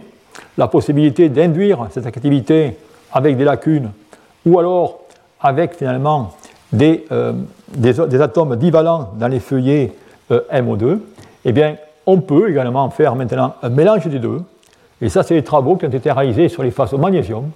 [0.57, 2.77] la possibilité d'induire cette activité
[3.13, 3.91] avec des lacunes
[4.47, 5.01] ou alors
[5.41, 6.35] avec finalement
[6.73, 7.33] des, euh,
[8.21, 9.93] atomes divalents dans les feuillets
[10.31, 10.99] euh, MO2,
[11.45, 14.43] eh bien, on peut également faire maintenant un mélange des deux.
[15.01, 17.51] Et ça, c'est les travaux qui ont été réalisés sur les phases au magnésium,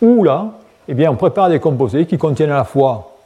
[0.00, 0.52] où là,
[0.88, 3.16] eh bien, on prépare des composés qui contiennent à la fois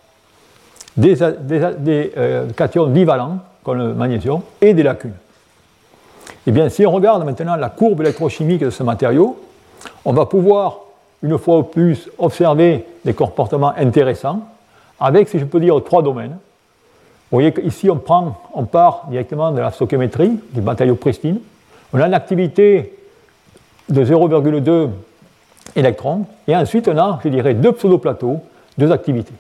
[0.97, 5.15] des, euh, cations divalents, comme le magnésium, et des lacunes.
[6.47, 9.39] Eh bien, si on regarde maintenant la courbe électrochimique de ce matériau,
[10.05, 10.81] on va pouvoir,
[11.23, 14.41] une fois ou plus, observer des comportements intéressants,
[15.01, 16.37] avec, si je peux dire, trois domaines.
[17.31, 17.97] Vous voyez qu'ici, on
[18.65, 21.41] part directement de la stoichiométrie du matériau pristine.
[21.93, 22.95] On a une activité
[23.89, 24.89] de 0,2
[25.77, 28.41] électrons, et ensuite on a, je dirais, deux pseudo-plateaux,
[28.77, 29.35] deux activités.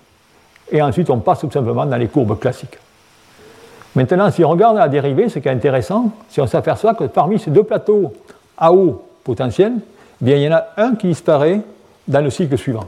[0.71, 2.79] Et ensuite on passe tout simplement dans les courbes classiques.
[3.95, 7.39] Maintenant, si on regarde la dérivée, ce qui est intéressant, si on s'aperçoit que parmi
[7.39, 8.13] ces deux plateaux
[8.57, 9.73] à haut potentiel,
[10.21, 11.63] eh bien, il y en a un qui disparaît
[12.07, 12.85] dans le cycle suivant.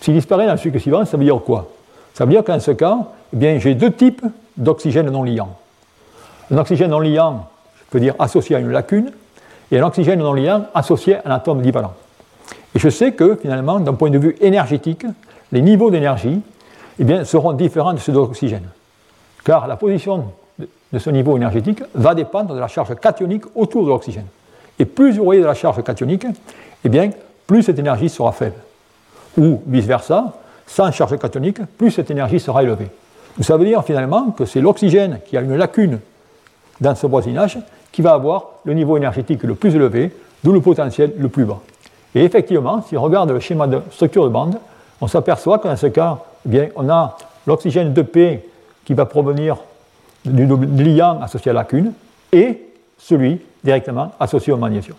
[0.00, 1.68] S'il disparaît dans le cycle suivant, ça veut dire quoi?
[2.14, 2.98] Ça veut dire qu'en ce cas,
[3.38, 4.22] eh j'ai deux types
[4.56, 5.56] d'oxygène non liant.
[6.50, 7.48] Un oxygène non liant,
[7.78, 9.12] je peux dire associé à une lacune,
[9.70, 11.94] et un oxygène non liant associé à un atome divalent.
[12.74, 15.04] Et je sais que finalement, d'un point de vue énergétique,
[15.52, 16.40] les niveaux d'énergie
[16.98, 18.68] eh bien, seront différents de ceux de l'oxygène.
[19.44, 20.24] Car la position
[20.58, 24.26] de ce niveau énergétique va dépendre de la charge cationique autour de l'oxygène.
[24.78, 26.26] Et plus vous voyez de la charge cationique,
[26.84, 27.10] eh bien,
[27.46, 28.56] plus cette énergie sera faible.
[29.38, 30.34] Ou vice-versa,
[30.66, 32.88] sans charge cationique, plus cette énergie sera élevée.
[33.36, 36.00] Donc ça veut dire finalement que c'est l'oxygène qui a une lacune
[36.80, 37.58] dans ce voisinage
[38.00, 41.60] va avoir le niveau énergétique le plus élevé, d'où le potentiel le plus bas.
[42.14, 44.56] Et effectivement, si on regarde le schéma de structure de bande,
[45.00, 48.40] on s'aperçoit que dans ce cas, eh bien, on a l'oxygène 2P
[48.84, 49.56] qui va provenir
[50.24, 51.92] du liant associé à la lacune
[52.32, 52.60] et
[52.98, 54.96] celui directement associé au magnésium.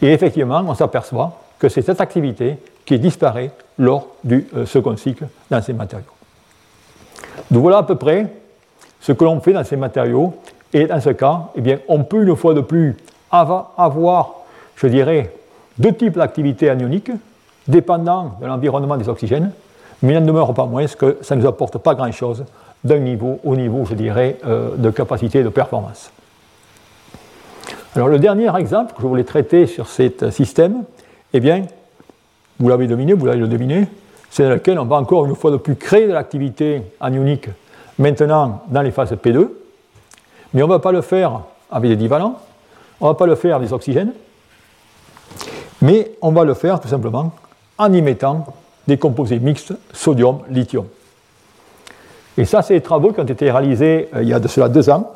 [0.00, 5.26] Et effectivement, on s'aperçoit que c'est cette activité qui disparaît lors du euh, second cycle
[5.50, 6.06] dans ces matériaux.
[7.50, 8.26] Donc voilà à peu près
[9.00, 10.34] ce que l'on fait dans ces matériaux
[10.72, 12.96] et dans ce cas, eh bien, on peut une fois de plus
[13.30, 14.34] avoir,
[14.76, 15.34] je dirais,
[15.78, 17.12] deux types d'activités anioniques,
[17.68, 19.52] dépendant de l'environnement des oxygènes,
[20.02, 22.44] mais il n'en demeure pas moins que ça ne nous apporte pas grand-chose
[22.84, 26.10] d'un niveau au niveau, je dirais, euh, de capacité de performance.
[27.94, 30.82] Alors le dernier exemple que je voulais traiter sur ce système,
[31.32, 31.64] eh bien,
[32.58, 33.86] vous l'avez deviné, vous l'avez deviné,
[34.30, 37.48] c'est dans lequel on va encore une fois de plus créer de l'activité anionique
[37.98, 39.48] maintenant dans les phases P2,
[40.54, 42.38] mais on ne va pas le faire avec des divalents,
[43.00, 44.12] on ne va pas le faire avec des oxygènes,
[45.80, 47.32] mais on va le faire tout simplement
[47.78, 48.46] en y mettant
[48.86, 50.86] des composés mixtes sodium-lithium.
[52.38, 54.68] Et ça, c'est des travaux qui ont été réalisés euh, il y a de cela
[54.68, 55.12] deux ans,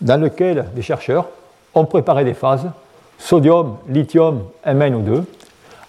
[0.00, 1.26] dans lesquels des chercheurs
[1.74, 2.66] ont préparé des phases
[3.18, 5.24] sodium, lithium, MnO2,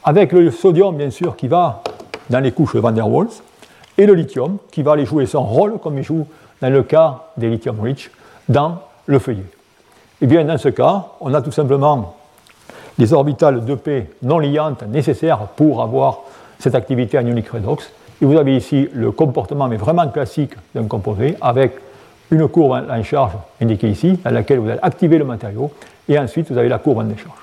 [0.04, 1.84] avec le sodium, bien sûr, qui va
[2.30, 3.42] dans les couches van der Waals,
[3.98, 6.28] et le lithium, qui va aller jouer son rôle, comme il joue
[6.62, 8.12] dans le cas des lithium rich,
[8.50, 9.46] dans le feuillet.
[10.20, 12.16] Et eh bien, dans ce cas, on a tout simplement
[12.98, 16.22] les orbitales 2p non liantes nécessaires pour avoir
[16.60, 17.92] cette activité anionique redox.
[18.22, 21.74] Et vous avez ici le comportement, mais vraiment classique d'un composé, avec
[22.32, 25.72] une courbe en charge indiquée ici, dans laquelle vous allez activer le matériau,
[26.10, 27.38] et ensuite vous avez la courbe en décharge.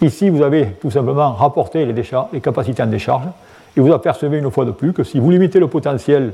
[0.00, 1.94] Ici, vous avez tout simplement rapporté les,
[2.32, 3.26] les capacités en décharge,
[3.76, 6.32] et vous apercevez une fois de plus que si vous limitez le potentiel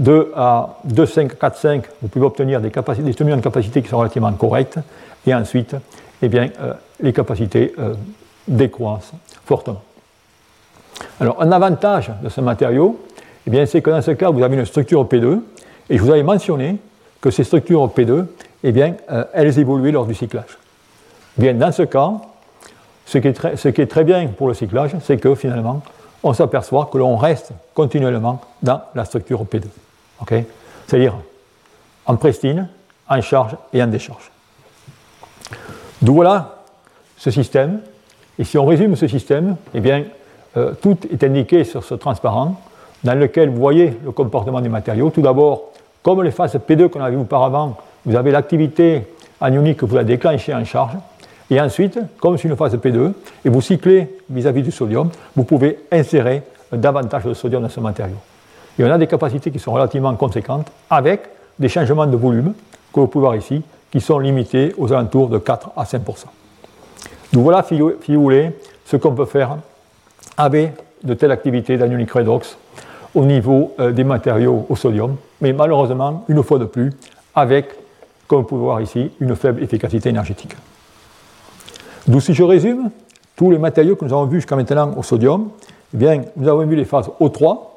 [0.00, 4.78] 2 à 2,5, 4,5, vous pouvez obtenir des, tenues en capacité qui sont relativement correctes,
[5.26, 5.76] et ensuite,
[6.22, 7.94] eh bien, euh, les capacités euh,
[8.48, 9.12] décroissent
[9.44, 9.82] fortement.
[11.20, 12.98] Alors, un avantage de ce matériau,
[13.46, 15.40] eh c'est que dans ce cas, vous avez une structure P2,
[15.90, 16.78] et je vous avais mentionné
[17.20, 18.24] que ces structures P2,
[18.64, 20.58] eh bien, euh, elles évoluaient lors du cyclage.
[21.36, 22.12] Bien, dans ce cas,
[23.04, 25.82] ce qui, est très, ce qui est très bien pour le cyclage, c'est que finalement,
[26.22, 29.64] on s'aperçoit que l'on reste continuellement dans la structure P2.
[30.28, 31.14] C'est-à-dire
[32.06, 32.68] en pristine,
[33.08, 34.30] en charge et en décharge.
[36.02, 36.62] D'où voilà
[37.16, 37.80] ce système.
[38.38, 40.04] Et si on résume ce système, eh bien,
[40.56, 42.60] euh, tout est indiqué sur ce transparent
[43.04, 45.10] dans lequel vous voyez le comportement des matériaux.
[45.10, 49.06] Tout d'abord, comme les phases P2 qu'on a vu auparavant, vous avez l'activité
[49.40, 50.96] anionique que vous la déclenchez en charge.
[51.50, 53.12] Et ensuite, comme c'est une phase P2,
[53.44, 57.80] et vous cyclez vis-à-vis -vis du sodium, vous pouvez insérer davantage de sodium dans ce
[57.80, 58.16] matériau.
[58.80, 62.54] Et on a des capacités qui sont relativement conséquentes avec des changements de volume
[62.94, 63.62] que vous pouvez voir ici,
[63.92, 65.98] qui sont limités aux alentours de 4 à 5%
[67.34, 69.58] Donc voilà, si vous voulez, ce qu'on peut faire
[70.38, 70.72] avec
[71.04, 72.56] de telles activités d'anionique redox
[73.14, 76.90] au niveau euh, des matériaux au sodium, mais malheureusement, une fois de plus,
[77.34, 77.66] avec,
[78.26, 80.56] comme vous pouvez voir ici, une faible efficacité énergétique.
[82.08, 82.90] D'où si je résume,
[83.36, 85.50] tous les matériaux que nous avons vus jusqu'à maintenant au sodium,
[85.92, 87.69] eh bien, nous avons vu les phases O3,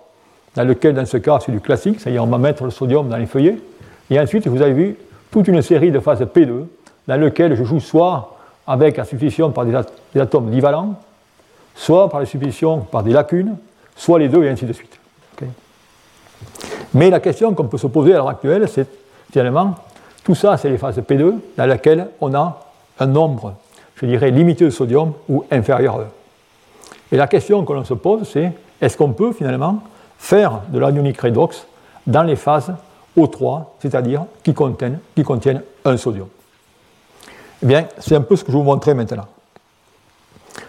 [0.56, 3.18] dans lequel, dans ce cas, c'est du classique, c'est-à-dire on va mettre le sodium dans
[3.18, 3.58] les feuillets,
[4.10, 4.96] et ensuite, vous avez vu
[5.32, 6.66] toute une série de phases P2,
[7.08, 8.38] dans lesquelles je joue soit
[8.68, 10.96] avec la substitution par des, atomes divalents,
[11.76, 13.58] soit par la substitution par des lacunes,
[13.96, 15.00] soit les deux, et ainsi de suite.
[16.94, 18.88] Mais la question qu'on peut se poser à l'heure actuelle, c'est
[19.32, 19.76] finalement,
[20.24, 22.60] tout ça, c'est les phases P2, dans lesquelles on a
[23.00, 23.56] un nombre,
[23.96, 26.06] je dirais, limité de sodium ou inférieur à 1.
[27.14, 29.82] Et la question que l'on se pose, c'est est-ce qu'on peut finalement
[30.24, 31.68] faire de l'anionique redox
[32.08, 32.72] dans les phases
[33.18, 36.30] O3, c'est-à-dire qui contiennent, un sodium.
[37.62, 39.26] Eh bien, c'est un peu ce que je vous montrer maintenant.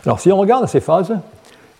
[0.04, 1.14] Alors, si on regarde ces phases,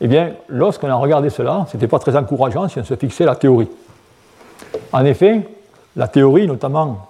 [0.01, 3.25] eh bien, lorsqu'on a regardé cela, ce n'était pas très encourageant si on se fixait
[3.25, 3.69] la théorie.
[4.93, 5.43] En effet,
[5.97, 7.09] la théorie, notamment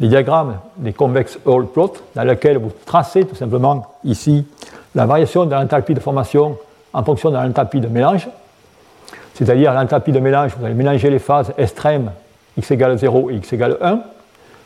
[0.00, 4.46] les diagrammes des convex Hall plots, dans lesquels vous tracez tout simplement ici
[4.94, 6.56] la variation de l'enthalpie de formation
[6.94, 8.26] en fonction de l'enthalpie de mélange,
[9.38, 12.10] c'est-à-dire l'enthalpie de mélange, vous allez mélanger les phases extrêmes
[12.56, 14.00] x égale 0 et x égale 1.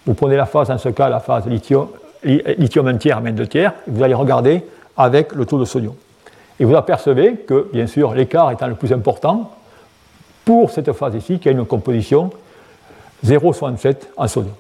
[0.06, 1.88] Vous prenez la phase, en ce cas, la phase lithium,
[2.24, 4.64] lithium 1 tiers, amène 2 tiers, et vous allez regarder
[4.96, 5.92] avec le taux de sodium.
[6.58, 9.50] Et vous apercevez que, bien sûr, l'écart étant le plus important,
[10.46, 12.30] pour cette phase ici, qui a une composition
[13.26, 14.54] 0,67 en sodium.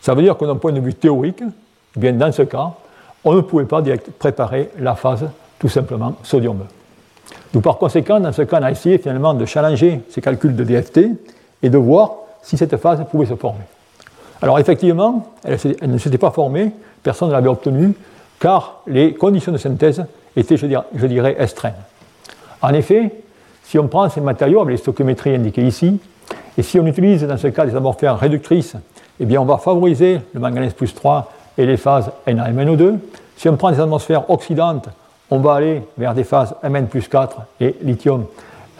[0.00, 2.70] Ça veut dire que d'un point de vue théorique, eh bien dans ce cas,
[3.24, 3.82] on ne pouvait pas
[4.20, 6.60] préparer la phase tout simplement sodium.
[7.52, 10.64] Donc par conséquent, dans ce cas, on a essayé finalement de challenger ces calculs de
[10.64, 11.00] DFT
[11.62, 12.12] et de voir
[12.42, 13.64] si cette phase pouvait se former.
[14.42, 15.58] Alors effectivement, elle,
[15.90, 17.94] ne s'était pas formée, personne ne l'avait obtenue,
[18.38, 20.04] car les conditions de synthèse
[20.36, 21.74] étaient, je dirais, extrêmes.
[22.60, 23.10] En effet,
[23.64, 25.98] si on prend ces matériaux avec les stoichiométries indiquées ici,
[26.58, 28.76] et si on utilise dans ce cas des amorphères réductrices,
[29.18, 32.98] eh bien on va favoriser le manganèse plus 3 et les phases NaMNO2.
[33.36, 34.88] Si on prend des atmosphères oxydantes,
[35.30, 38.26] on va aller vers des phases Mn plus 4 et lithium,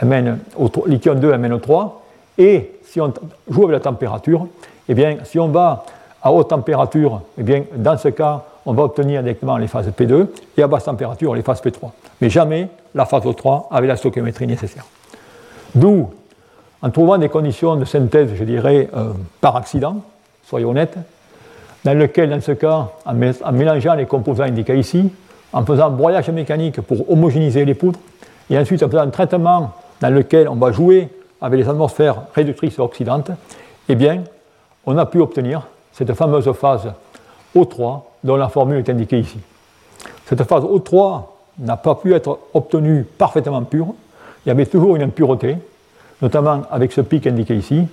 [0.02, 1.90] lithium 2 MnO3.
[2.38, 3.12] Et si on
[3.48, 4.46] joue avec la température,
[4.88, 5.84] eh bien, si on va
[6.22, 10.26] à haute température, eh bien, dans ce cas, on va obtenir directement les phases P2
[10.56, 11.90] et à basse température les phases P3.
[12.20, 14.84] Mais jamais la phase O3 avec la stoichiométrie nécessaire.
[15.74, 16.08] D'où,
[16.82, 20.02] en trouvant des conditions de synthèse, je dirais, euh, par accident,
[20.44, 20.96] soyons honnêtes,
[21.84, 25.10] dans lequel, dans ce cas, en, mélangeant les composants indiqués ici,
[25.52, 27.98] en faisant un broyage mécanique pour homogénéiser les poudres,
[28.50, 31.08] et ensuite en faisant un traitement dans lequel on va jouer
[31.40, 33.30] avec les atmosphères réductrices oxydantes,
[33.88, 34.22] eh bien,
[34.84, 36.92] on a pu obtenir cette fameuse phase
[37.56, 39.38] O3 dont la formule est indiquée ici.
[40.26, 41.22] Cette phase O3
[41.58, 43.94] n'a pas pu être obtenue parfaitement pure.
[44.44, 45.56] Il y avait toujours une impureté,
[46.20, 47.86] notamment avec ce pic indiqué ici,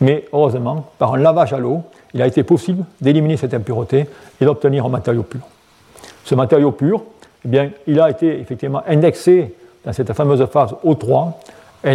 [0.00, 1.82] mais heureusement, par un lavage à l'eau,
[2.14, 4.06] il a été possible d'éliminer cette impureté
[4.40, 5.40] et d'obtenir un matériau pur.
[6.28, 7.00] Ce matériau pur,
[7.42, 11.32] eh bien, il a été effectivement indexé dans cette fameuse phase O3,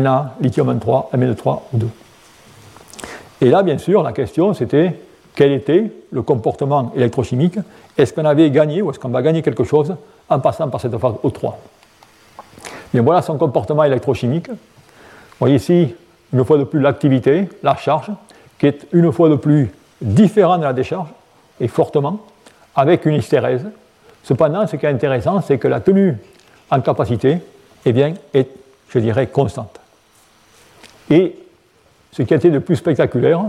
[0.01, 1.87] Na, lithium 3, Mn3 ou 2.
[3.41, 4.99] Et là, bien sûr, la question c'était
[5.35, 7.59] quel était le comportement électrochimique?
[7.95, 9.95] Est-ce qu'on avait gagné ou est-ce qu'on va gagner quelque chose
[10.27, 11.53] en passant par cette phase O3
[12.91, 14.49] Bien voilà son comportement électrochimique.
[14.49, 14.55] Vous
[15.41, 15.93] voyez ici,
[16.33, 18.09] une fois de plus, l'activité, la charge,
[18.57, 19.69] qui est une fois de plus
[20.01, 21.09] différente de la décharge,
[21.59, 22.17] et fortement,
[22.75, 23.67] avec une hystérèse.
[24.23, 26.17] Cependant, ce qui est intéressant, c'est que la tenue
[26.71, 27.39] en capacité
[27.86, 28.49] eh bien, est,
[28.89, 29.79] je dirais, constante.
[31.09, 31.36] Et
[32.12, 33.41] ce qui a été le plus spectaculaire,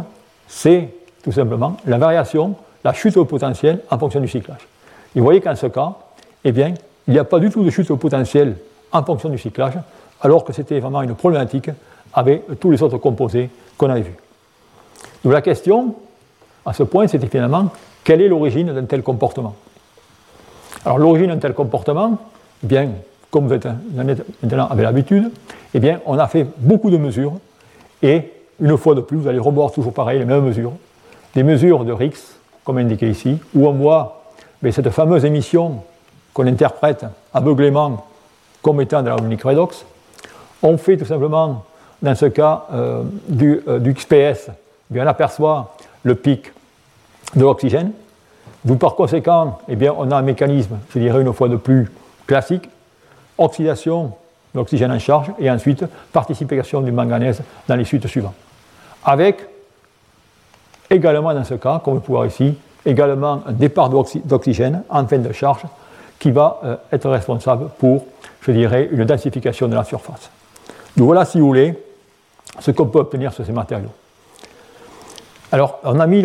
[0.48, 0.88] c'est
[1.22, 4.66] tout simplement la variation, la chute au potentiel en fonction du cyclage.
[5.14, 5.92] Vous voyez qu'en ce cas,
[6.42, 6.74] eh bien,
[7.06, 8.56] il n'y a pas du tout de chute au potentiel
[8.90, 9.74] en fonction du cyclage,
[10.20, 11.70] alors que c'était vraiment une problématique
[12.12, 14.16] avec tous les autres composés qu'on avait vus.
[15.22, 15.94] Donc la question,
[16.66, 17.70] à ce point, c'était finalement
[18.02, 19.54] quelle est l'origine d'un tel comportement?
[20.84, 22.18] Alors l'origine d'un tel comportement,
[22.62, 22.90] eh bien,
[23.30, 25.30] comme vous êtes maintenant avec l'habitude,
[25.72, 27.34] eh bien, on a fait beaucoup de mesures
[28.02, 30.72] et une fois de plus, vous allez revoir toujours pareil les mêmes mesures,
[31.34, 34.24] des mesures de RIX, comme indiqué ici, où on voit
[34.64, 35.82] mais cette fameuse émission
[36.32, 38.06] qu'on interprète aveuglément
[38.62, 39.84] comme étant de la harmonique redox.
[40.62, 41.64] On fait tout simplement,
[42.00, 44.48] dans ce cas, euh, du, euh, XPS,
[44.94, 46.50] eh on aperçoit le pic
[47.36, 47.92] de l'oxygène.
[48.79, 51.90] Par conséquent, eh bien, on a un mécanisme, je dirais une fois de plus,
[52.27, 52.68] classique,
[53.37, 54.12] oxydation
[54.55, 58.35] de l'oxygène en charge, et ensuite participation du manganèse dans les suites suivantes.
[59.05, 59.46] Avec
[60.88, 65.18] également dans ce cas, comme vous pouvez voir ici, également un départ d'oxygène en fin
[65.18, 65.62] de charge
[66.18, 68.07] qui va euh, être responsable pour,
[68.40, 70.31] je dirais, une densification de la surface.
[70.96, 71.79] Donc voilà, si vous voulez,
[72.61, 73.90] ce qu'on peut obtenir sur ces matériaux.
[75.50, 76.23] Alors, on a mis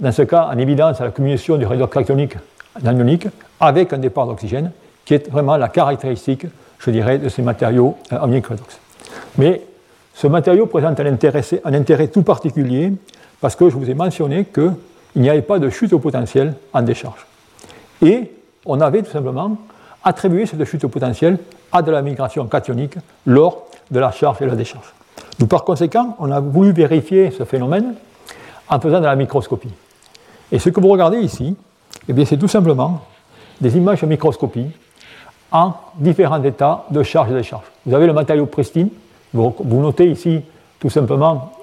[0.00, 2.36] dans ce cas en évidence la l'accumulation du redox cationique
[2.84, 3.28] anionique
[3.60, 4.72] avec un départ d'oxygène,
[5.04, 6.46] qui est vraiment la caractéristique,
[6.78, 8.78] je dirais, de ces matériaux euh, redox.
[9.38, 9.62] Mais
[10.14, 12.92] ce matériau présente un intérêt, un intérêt tout particulier
[13.40, 14.72] parce que je vous ai mentionné qu'il
[15.16, 17.26] n'y avait pas de chute au potentiel en décharge.
[18.02, 18.30] Et
[18.64, 19.56] on avait tout simplement
[20.02, 21.38] attribué cette chute au potentiel
[21.72, 22.94] à de la migration cationique
[23.26, 24.92] lors de la charge et de la décharge.
[25.38, 27.94] Donc, par conséquent, on a voulu vérifier ce phénomène
[28.68, 29.70] en faisant de la microscopie.
[30.54, 31.56] Et ce que vous regardez ici,
[32.08, 33.00] eh c'est tout simplement
[33.60, 34.68] des images de microscopie
[35.50, 37.64] en différents états de charge et de décharge.
[37.84, 38.88] Vous avez le matériau pristine,
[39.32, 39.52] vous,
[39.82, 40.42] notez ici
[40.78, 41.54] tout simplement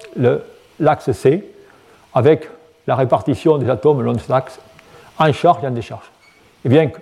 [0.78, 1.42] l'axe C,
[2.12, 2.50] avec
[2.86, 4.60] la répartition des atomes long de l'axe
[5.18, 6.10] en charge et en décharge.
[6.62, 6.98] Et bien, que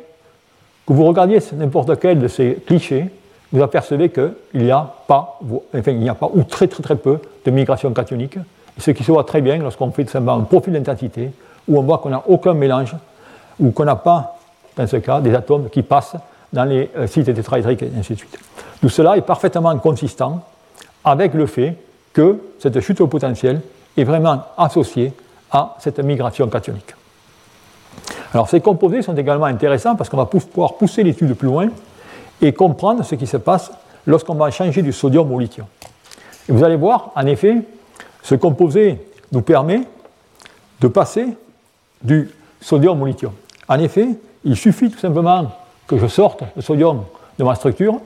[0.86, 3.07] vous regardiez n'importe quel de ces clichés,
[3.51, 5.41] vous apercevez qu'il n'y a pas,
[5.76, 8.38] enfin, il n'y a pas ou très très très peu de migration cationique,
[8.78, 11.32] ce qui se voit très bien lorsqu'on fait tout simplement un profil d'intensité,
[11.69, 12.95] où on voit qu'on n'a aucun mélange,
[13.59, 14.39] ou qu'on n'a pas,
[14.77, 16.17] dans ce cas, des atomes qui passent
[16.53, 18.39] dans les euh, sites tétraédriques et ainsi de suite.
[18.81, 20.43] Tout cela est parfaitement consistant
[21.05, 21.77] avec le fait
[22.13, 23.61] que cette chute au potentiel
[23.97, 25.13] est vraiment associée
[25.51, 26.95] à cette migration cationique.
[28.33, 31.69] Alors ces composés sont également intéressants parce qu'on va pouvoir pousser l'étude plus loin
[32.41, 33.71] et comprendre ce qui se passe
[34.07, 35.67] lorsqu'on va changer du sodium au lithium.
[36.49, 37.57] Et vous allez voir, en effet,
[38.23, 38.99] ce composé
[39.33, 39.83] nous permet
[40.81, 41.27] de passer
[42.03, 42.31] du
[42.61, 43.33] sodium au lithium.
[43.69, 44.09] En effet,
[44.45, 45.53] il suffit tout simplement
[45.87, 47.05] que je sorte le sodium
[47.39, 48.01] de ma structure,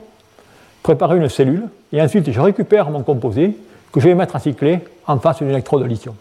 [0.83, 3.57] préparer une cellule, et ensuite je récupère mon composé
[3.91, 6.15] que je vais mettre à cycler en face d'une électrode de lithium.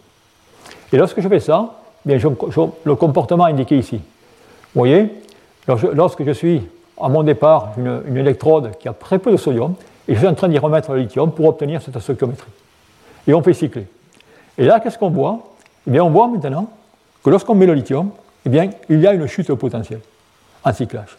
[0.93, 3.97] Et lorsque je fais ça, bien, le comportement indiqué ici.
[3.97, 5.13] Vous voyez,
[5.67, 6.63] lorsque je suis
[7.01, 9.75] à mon départ une, électrode qui a très peu de sodium,
[10.07, 12.51] et je suis en train d'y remettre le lithium pour obtenir cette stoichiométrie.
[13.27, 13.87] Et on fait cycler.
[14.59, 15.41] Et là, qu'est-ce qu'on voit?
[15.87, 16.69] Eh bien, on voit maintenant
[17.25, 18.11] que lorsqu'on met le lithium,
[18.45, 20.01] eh bien, il y a une chute au potentiel
[20.63, 21.17] en cyclage.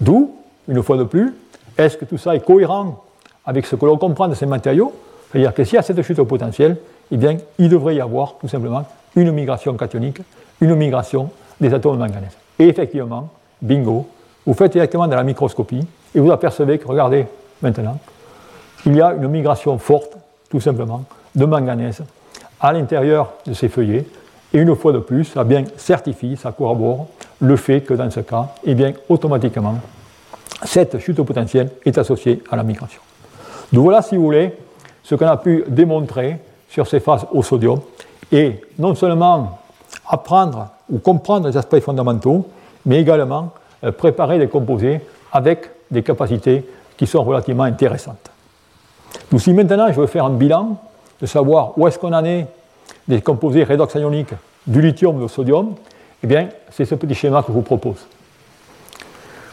[0.00, 0.34] D'où,
[0.66, 1.34] une fois de plus,
[1.78, 3.04] est-ce que tout ça est cohérent
[3.46, 4.92] avec ce que l'on comprend de ces matériaux?
[5.30, 6.76] C'est-à-dire que s'il y a cette chute au potentiel,
[7.10, 8.84] eh bien, il devrait y avoir tout simplement
[9.14, 10.20] une migration cationique,
[10.60, 11.30] une migration
[11.60, 12.36] des atomes de manganèse.
[12.58, 13.30] Et effectivement,
[13.62, 14.08] bingo,
[14.44, 17.26] vous faites directement dans la microscopie et vous apercevez que, regardez
[17.62, 17.98] maintenant,
[18.86, 20.16] il y a une migration forte,
[20.50, 22.02] tout simplement, de manganèse
[22.60, 24.04] à l'intérieur de ces feuillets.
[24.52, 27.06] Et une fois de plus, ça bien certifie, ça corrobore
[27.40, 29.74] le fait que dans ce cas, eh bien, automatiquement,
[30.64, 33.00] cette chute potentielle est associée à la migration.
[33.72, 34.54] Donc voilà, si vous voulez,
[35.02, 36.38] ce qu'on a pu démontrer
[36.68, 37.80] sur ces phases au sodium,
[38.32, 39.58] et non seulement
[40.06, 42.46] apprendre ou comprendre les aspects fondamentaux,
[42.84, 43.52] mais également
[43.84, 45.00] euh, préparer des composés
[45.32, 46.64] avec des capacités
[46.96, 48.30] qui sont relativement intéressantes.
[49.30, 50.76] Donc si maintenant je veux faire un bilan,
[51.20, 52.46] de savoir où est-ce qu'on en est
[53.08, 54.34] des composés redox ioniques
[54.66, 55.74] du lithium ou du sodium,
[56.22, 58.06] eh bien c'est ce petit schéma que je vous propose.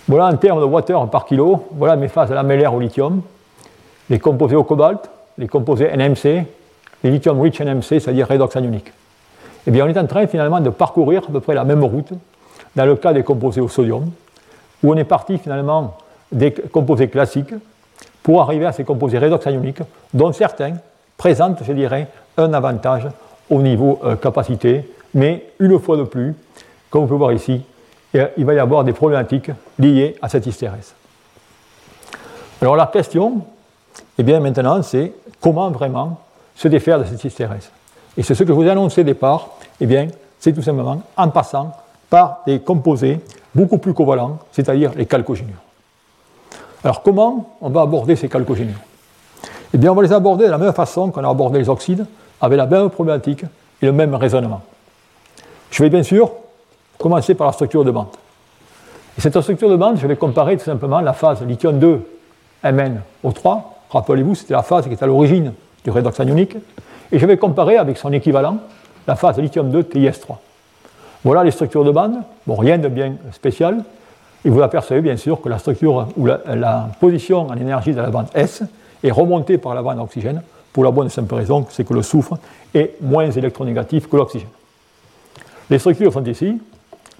[0.07, 3.21] Voilà en termes de water par kilo, voilà mes phases lamellaires au lithium,
[4.09, 6.45] les composés au cobalt, les composés NMC,
[7.03, 8.91] les lithium rich NMC, c'est-à-dire redox ionique.
[9.65, 12.11] Eh bien on est en train finalement de parcourir à peu près la même route
[12.75, 14.11] dans le cas des composés au sodium,
[14.83, 15.97] où on est parti finalement
[16.31, 17.53] des composés classiques
[18.21, 19.81] pour arriver à ces composés redox ioniques,
[20.13, 20.73] dont certains
[21.17, 23.07] présentent, je dirais, un avantage
[23.49, 26.35] au niveau euh, capacité, mais une fois de plus,
[26.89, 27.61] comme vous pouvez voir ici,
[28.37, 30.93] il va y avoir des problématiques liées à cette hystérèse.
[32.61, 33.41] Alors la question,
[34.17, 36.21] eh bien maintenant, c'est comment vraiment
[36.55, 37.69] se défaire de cette hystérèse.
[38.17, 39.49] Et c'est ce que je vous ai annoncé au départ,
[39.81, 40.07] eh bien,
[40.39, 41.73] c'est tout simplement en passant
[42.09, 43.19] par des composés
[43.53, 45.53] beaucoup plus covalents, c'est-à-dire les calcogénions.
[46.83, 48.73] Alors comment on va aborder ces calcogénions
[49.73, 52.05] Eh bien on va les aborder de la même façon qu'on a abordé les oxydes,
[52.41, 53.43] avec la même problématique
[53.81, 54.61] et le même raisonnement.
[55.71, 56.31] Je vais bien sûr
[56.97, 58.07] commencer par la structure de bande.
[59.17, 62.01] Et cette structure de bande, je vais comparer tout simplement la phase lithium 2
[62.63, 63.61] MnO3.
[63.89, 66.57] Rappelez-vous, c'était la phase qui est à l'origine du redox anionique.
[67.11, 68.57] Et je vais comparer avec son équivalent,
[69.07, 70.35] la phase lithium 2 TIS3.
[71.23, 72.17] Voilà les structures de bande.
[72.45, 73.83] Bon, rien de bien spécial.
[74.43, 78.09] Et vous apercevez bien sûr que la structure ou la, position en énergie de la
[78.09, 78.63] bande S
[79.03, 80.41] est remontée par la bande oxygène
[80.75, 82.33] pour la bonne et simple raison, c'est que le soufre
[82.73, 84.49] est moins électronégatif que l'oxygène.
[85.69, 86.61] Les structures sont ici.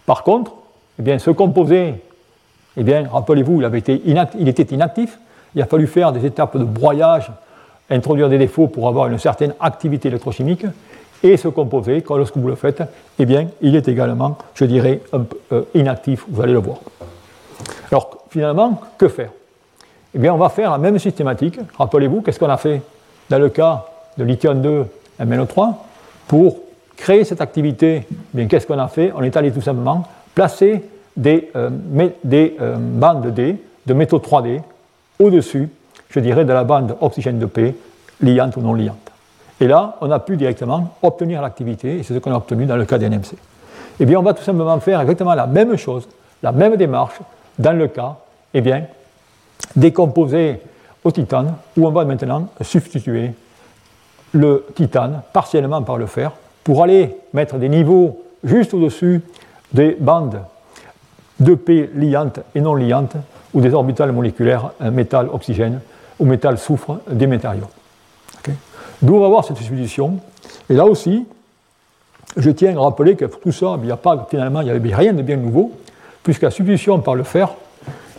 [0.05, 0.51] Par contre,
[0.99, 1.93] eh bien, ce composé,
[2.75, 5.17] eh rappelez-vous, il, il était inactif.
[5.55, 7.31] Il a fallu faire des étapes de broyage,
[7.89, 10.65] introduire des défauts pour avoir une certaine activité électrochimique.
[11.23, 12.83] Et ce composé, quand lorsque vous le faites,
[13.17, 14.99] eh bien, il est également, je dirais,
[15.53, 16.79] euh, inactif, vous allez le voir.
[17.89, 19.29] Alors, finalement, que faire?
[20.13, 21.57] Eh bien, on va faire la même systématique.
[21.77, 22.81] Rappelez-vous, qu'est-ce qu'on a fait?
[23.29, 23.85] Dans le cas
[24.17, 24.85] de lithium 2
[25.21, 25.73] MnO3
[26.27, 26.57] pour
[26.95, 28.07] créer cette activité
[28.49, 29.11] qu'est-ce qu'on a fait?
[29.15, 30.03] On est allé tout simplement
[30.33, 30.83] placer
[31.15, 31.69] des, euh,
[32.33, 34.61] euh, bandes D, de métaux 3D,
[35.19, 35.69] au-dessus,
[36.09, 37.75] je dirais, de la bande oxygène de P,
[38.21, 39.11] liante ou non liante.
[39.61, 42.75] Et là, on a pu directement obtenir l'activité, et c'est ce qu'on a obtenu dans
[42.75, 43.35] le cas d'NMC.
[43.99, 46.07] Eh bien, on va tout simplement faire exactement la même chose,
[46.43, 47.19] la même démarche,
[47.57, 48.17] dans le cas
[48.53, 48.83] eh bien,
[49.75, 50.59] des composés
[51.05, 53.31] au titane, où on va maintenant substituer
[54.33, 56.33] le titane partiellement par le fer,
[56.63, 59.21] pour aller mettre des niveaux juste au-dessus
[59.71, 60.41] des bandes
[61.39, 63.15] de P liantes et non liantes,
[63.53, 65.79] ou des orbitales moléculaires métal-oxygène
[66.19, 67.69] ou métal-soufre des métarions.
[69.01, 70.19] D'où on va voir cette substitution.
[70.69, 71.25] Et là aussi,
[72.37, 74.95] je tiens à rappeler que pour tout ça, il n'y a pas, finalement, il avait
[74.95, 75.71] rien de bien nouveau,
[76.23, 77.53] puisque la substitution par le fer,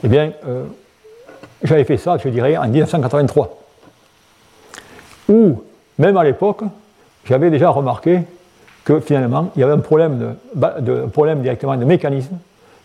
[0.04, 0.64] eh bien, euh,
[1.66, 3.58] j'avais fait ça, je dirais, en 1983.
[5.28, 5.62] Ou,
[5.98, 6.62] même à l'époque,
[7.24, 8.20] j'avais déjà remarqué
[8.84, 12.36] que finalement, il y avait un problème, de, problème directement de mécanisme,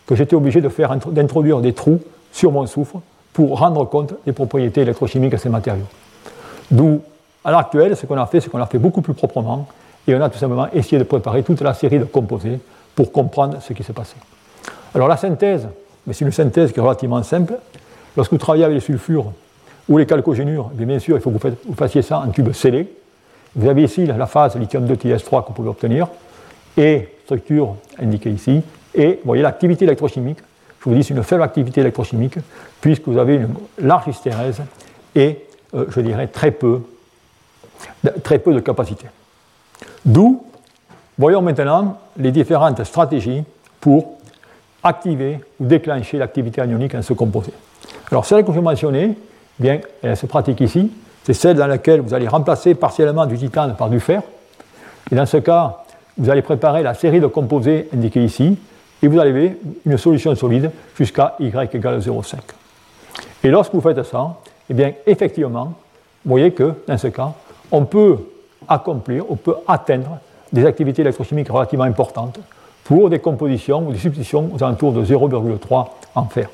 [0.06, 2.00] que j'étais obligé de faire d'introduire des trous
[2.32, 3.00] sur mon soufre
[3.32, 5.86] pour rendre compte des propriétés électrochimiques de ces matériaux.
[6.70, 7.00] D'où,
[7.44, 9.68] à l'heure actuelle, ce qu'on a fait, c'est qu'on l'a fait beaucoup plus proprement
[10.06, 12.58] et on a tout simplement essayé de préparer toute la série de composés
[12.94, 14.16] pour comprendre ce qui s'est passé.
[14.94, 15.68] Alors la synthèse,
[16.06, 17.54] mais c'est une synthèse qui est relativement simple.
[18.16, 19.32] Lorsque vous travaillez avec les sulfures
[19.88, 22.88] ou les chalcogénures, eh bien, sûr, il faut que vous fassiez ça en tube scellé.
[23.54, 26.08] Vous avez ici la phase lithium 2 TS3 que vous pouvez obtenir,
[26.76, 28.62] et structure indiquée ici,
[28.94, 30.38] et vous voyez l'activité électrochimique.
[30.80, 32.38] Je vous dis, une faible activité électrochimique,
[32.80, 34.62] puisque vous avez une large hystérèse
[35.14, 36.80] et, euh, je dirais, très peu,
[38.22, 39.06] très peu de capacité.
[40.04, 40.44] D'où,
[41.18, 43.44] voyons maintenant les différentes stratégies
[43.80, 44.18] pour
[44.82, 47.52] activer ou déclencher l'activité anionique en ce composé.
[48.10, 49.16] Alors, celle que je mentionnais,
[49.60, 50.90] eh bien, elle se pratique ici,
[51.24, 54.22] c'est celle dans laquelle vous allez remplacer partiellement du titane par du fer.
[55.10, 55.78] Et dans ce cas,
[56.18, 58.58] vous allez préparer la série de composés indiqués ici,
[59.02, 62.36] et vous avez une solution solide jusqu'à y égale 0,5.
[63.44, 64.36] Et lorsque vous faites ça,
[64.70, 65.74] eh bien, effectivement,
[66.24, 67.32] vous voyez que dans ce cas,
[67.70, 68.16] on peut
[68.68, 70.18] accomplir, on peut atteindre
[70.52, 72.38] des activités électrochimiques relativement importantes
[72.84, 76.48] pour des compositions ou des substitutions aux alentours de 0,3 en fer.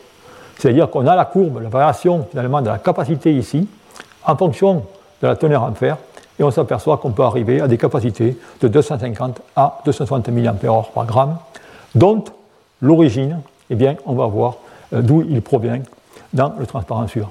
[0.58, 3.68] C'est-à-dire qu'on a la courbe, la variation finalement de la capacité ici,
[4.26, 4.84] en fonction
[5.22, 5.96] de la teneur en fer,
[6.38, 10.52] et on s'aperçoit qu'on peut arriver à des capacités de 250 à 260 mAh
[10.94, 11.36] par gramme,
[11.94, 12.24] dont
[12.80, 13.40] l'origine,
[13.70, 14.56] eh bien, on va voir
[14.92, 15.80] euh, d'où il provient
[16.32, 17.30] dans le transparent suivant.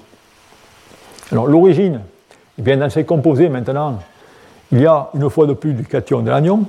[1.32, 2.02] Alors l'origine,
[2.58, 4.00] eh bien, dans ces composés maintenant,
[4.72, 6.64] il y a une fois de plus du cation de l'anion.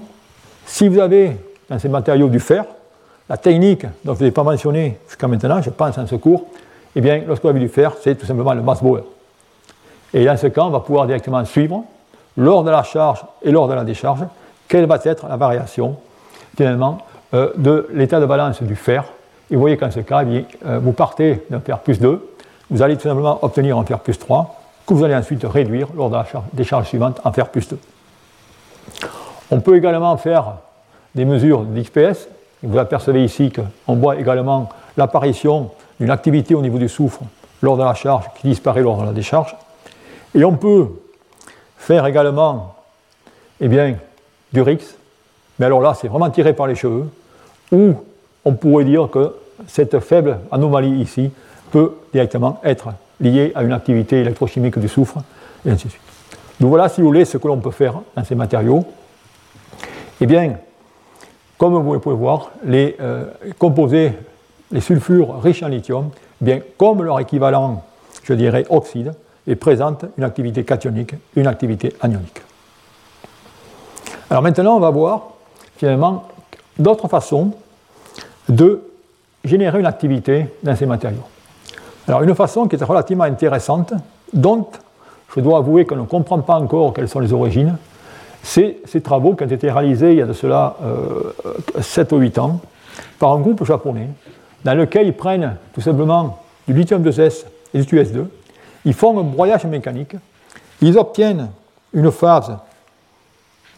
[0.67, 1.37] Si vous avez
[1.69, 2.65] dans ces matériaux du fer,
[3.29, 6.47] la technique dont je n'ai pas mentionné jusqu'à maintenant, je pense en ce cours,
[6.97, 9.05] eh bien, vous avez du fer, c'est tout simplement le mass Bauer.
[10.14, 11.85] Et dans ce cas, on va pouvoir directement suivre,
[12.37, 14.24] lors de la charge et lors de la décharge,
[14.68, 15.97] quelle va être la variation,
[16.57, 16.99] finalement,
[17.35, 19.05] euh, de l'état de balance du fer.
[19.51, 22.35] Et vous voyez qu'en ce cas, eh euh, vous partez d'un fer plus 2,
[22.70, 24.55] vous allez tout simplement obtenir un fer plus 3,
[24.87, 27.79] que vous allez ensuite réduire lors de la décharge suivante en fer plus 2.
[29.51, 30.55] On peut également faire
[31.14, 32.29] des mesures d'XPS.
[32.63, 37.21] Vous apercevez ici qu'on voit également l'apparition d'une activité au niveau du soufre
[37.63, 39.57] lors de la charge qui disparaît lors de la décharge.
[40.35, 40.89] Et on peut
[41.77, 42.75] faire également
[43.61, 43.97] eh bien,
[44.53, 44.85] du RIX,
[45.59, 47.07] mais alors là, c'est vraiment tiré par les cheveux,
[47.73, 47.95] ou
[48.45, 49.35] on pourrait dire que
[49.67, 51.31] cette faible anomalie ici
[51.71, 52.89] peut directement être
[53.21, 55.19] liée à une activité électrochimique du soufre,
[55.67, 56.03] et ainsi de suite.
[56.61, 58.85] Donc voilà, si vous voulez, ce que l'on peut faire dans ces matériaux.
[60.21, 60.55] Eh bien,
[61.59, 63.25] comme vous pouvez voir, les euh,
[63.59, 64.13] composés,
[64.71, 67.85] les sulfures riches en lithium, bien, comme leur équivalent,
[68.23, 69.13] je dirais, oxyde,
[69.47, 72.41] et présente une activité cationique, une activité anionique.
[74.31, 75.29] Alors maintenant, on va voir
[75.77, 76.25] finalement
[76.79, 77.53] d'autres façons
[78.49, 78.83] de
[79.45, 81.25] générer une activité dans ces matériaux.
[82.07, 83.95] Alors une façon qui est relativement intéressante,
[84.33, 84.67] dont
[85.35, 87.77] je dois avouer qu'on ne comprend pas encore quelles sont les origines,
[88.43, 90.76] c'est ces travaux qui ont été réalisés il y a de cela
[91.80, 92.61] 7 ou 8 ans
[93.18, 94.09] par un groupe japonais
[94.64, 98.26] dans lequel ils prennent tout simplement du lithium 2S et du US2
[98.84, 100.16] ils font un broyage mécanique,
[100.80, 101.51] ils obtiennent
[101.93, 102.57] une phase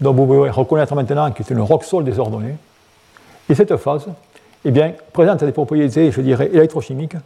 [0.00, 2.54] dont vous pouvez reconnaître maintenant que c'est une rock-sol désordonnée,
[3.48, 4.06] et cette phase
[4.64, 7.16] eh bien, présente des propriétés, je dirais, électrochimiques,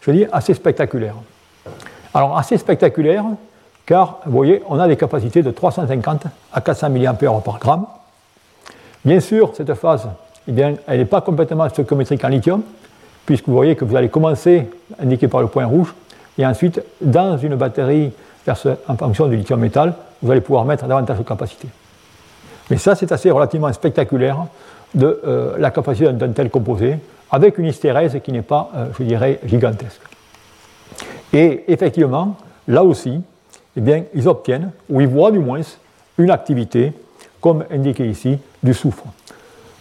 [0.00, 1.16] je dis, assez spectaculaires.
[2.12, 3.24] Alors, assez spectaculaires,
[3.86, 7.86] car, vous voyez, on a des capacités de 350 à 400 mAh par gramme.
[9.04, 10.08] Bien sûr, cette phase,
[10.48, 10.52] eh
[10.86, 12.62] elle n'est pas complètement stoichiométrique en lithium,
[13.26, 15.94] puisque vous voyez que vous allez commencer, indiqué par le point rouge,
[16.38, 18.12] et ensuite, dans une batterie
[18.88, 21.68] en fonction du lithium métal, vous allez pouvoir mettre davantage de capacité.
[22.70, 24.46] Mais ça, c'est assez relativement spectaculaire
[24.94, 26.96] de euh, la capacité d'un tel composé,
[27.30, 30.00] avec une hystérèse qui n'est pas, euh, je dirais, gigantesque.
[31.32, 32.36] Et effectivement,
[32.68, 33.20] là aussi,
[33.76, 35.60] eh bien, ils obtiennent, ou ils voient du moins,
[36.18, 36.92] une activité,
[37.40, 39.04] comme indiqué ici, du soufre.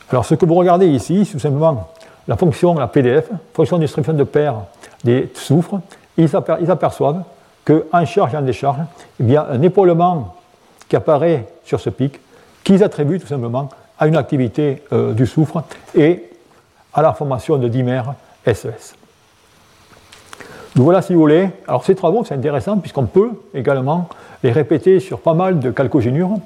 [0.09, 1.89] Alors ce que vous regardez ici, c'est tout simplement
[2.27, 4.55] la fonction, la PDF, fonction de distribution de paire
[5.03, 5.79] des soufres,
[6.17, 7.23] ils, aperçoivent
[7.65, 8.79] qu'en charge et en décharge,
[9.19, 10.35] y a un épaulement
[10.87, 12.19] qui apparaît sur ce pic,
[12.63, 15.63] qu'ils attribuent tout simplement à une activité euh, du soufre
[15.95, 16.29] et
[16.93, 18.13] à la formation de dimères
[18.45, 18.95] SES.
[20.75, 21.49] Donc voilà, si vous voulez.
[21.67, 24.09] Alors ces travaux, c'est intéressant puisqu'on peut également
[24.43, 26.37] les répéter sur pas mal de chalcogénures.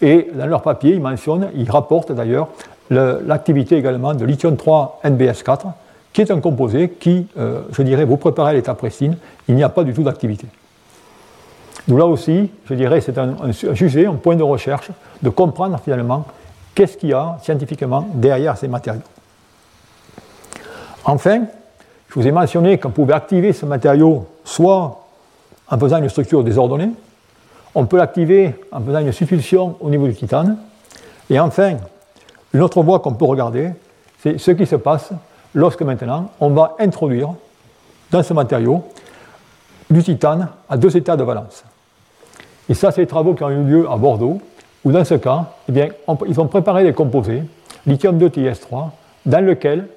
[0.00, 2.48] Et dans leur papier, ils mentionnent, ils rapportent d'ailleurs
[2.90, 5.72] l'activité également de lithium 3 NBS4,
[6.12, 9.16] qui est un composé qui, euh, je dirais, vous préparez à l'état pristine,
[9.48, 10.46] il n'y a pas du tout d'activité.
[11.88, 14.90] Donc là aussi, je dirais, c'est un, un, sujet, un point de recherche,
[15.22, 16.26] de comprendre finalement
[16.74, 19.02] qu'est-ce qu'il y a scientifiquement derrière ces matériaux.
[21.04, 21.44] Enfin,
[22.14, 25.00] je vous ai mentionné qu'on pouvait activer ce matériau soit
[25.68, 26.90] en faisant une structure désordonnée,
[27.74, 30.56] on peut l'activer en faisant une substitution au niveau du titane,
[31.28, 31.76] et enfin,
[32.52, 33.70] une autre voie qu'on peut regarder,
[34.22, 35.10] c'est ce qui se passe
[35.54, 37.30] lorsque maintenant on va introduire
[38.12, 38.84] dans ce matériau
[39.90, 41.64] du titane à deux états de valence.
[42.68, 44.40] Et ça, c'est les travaux qui ont eu lieu à Bordeaux,
[44.84, 45.88] où dans ce cas, eh bien,
[46.28, 47.42] ils ont préparé des composés,
[47.86, 48.90] lithium 2 TiS3,
[49.26, 49.88] dans lequel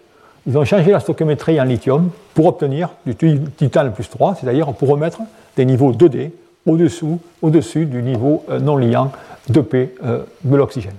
[0.48, 4.88] ils ont changé la stoichiométrie en lithium pour obtenir du titane plus 3, c'est-à-dire pour
[4.88, 5.20] remettre
[5.58, 6.32] des niveaux 2D
[6.66, 9.12] au-dessous, au-dessus du niveau euh, non liant
[9.52, 10.96] 2P euh, de l'oxygène.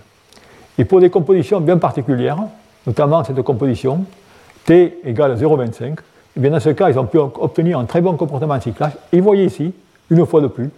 [0.77, 2.39] Et pour des compositions bien particulières,
[2.87, 4.05] notamment cette composition
[4.65, 5.95] T égale 0,25, et
[6.37, 8.93] eh bien dans ce cas, ils ont pu obtenir un très bon comportement de cyclage.
[9.13, 9.73] Et vous voyez ici,
[10.11, 10.71] une fois de plus,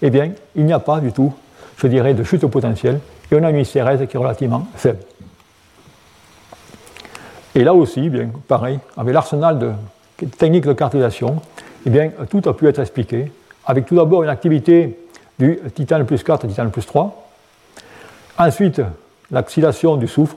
[0.00, 1.32] eh bien, il n'y a pas du tout,
[1.76, 3.00] je dirais, de chute potentielle,
[3.30, 5.00] et on a une ICRS qui est relativement faible.
[7.56, 9.72] Et là aussi, eh bien, pareil, avec l'arsenal de
[10.36, 11.40] techniques de cartélisation,
[11.86, 13.32] eh bien, tout a pu être expliqué,
[13.64, 14.98] avec tout d'abord une activité
[15.38, 17.28] du titane plus 4 titane plus 3,
[18.38, 18.82] ensuite
[19.30, 20.36] l'oxydation du soufre,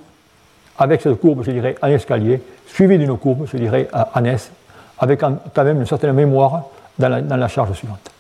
[0.78, 4.50] avec cette courbe, je dirais, en escalier, suivie d'une courbe, je dirais, en S,
[4.98, 6.68] avec quand même une certaine mémoire
[6.98, 8.12] dans la, charge suivante.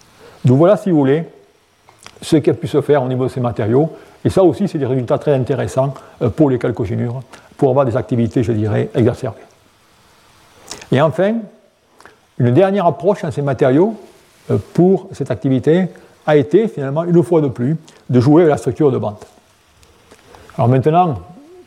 [0.43, 1.23] Donc voilà, si vous voulez,
[2.21, 3.95] ce qui a pu se faire au niveau de ces matériaux.
[4.25, 7.21] Et ça aussi, c'est des résultats très intéressants euh, pour les calcogénures
[7.59, 9.37] pour avoir des activités, je dirais, exacerbées.
[10.93, 11.35] Et enfin,
[12.39, 13.95] une dernière approche dans ces matériaux
[14.49, 15.89] euh, pour cette activité
[16.25, 17.75] a été finalement, une fois de plus,
[18.09, 19.17] de jouer avec la structure de bande.
[20.57, 21.15] Alors maintenant,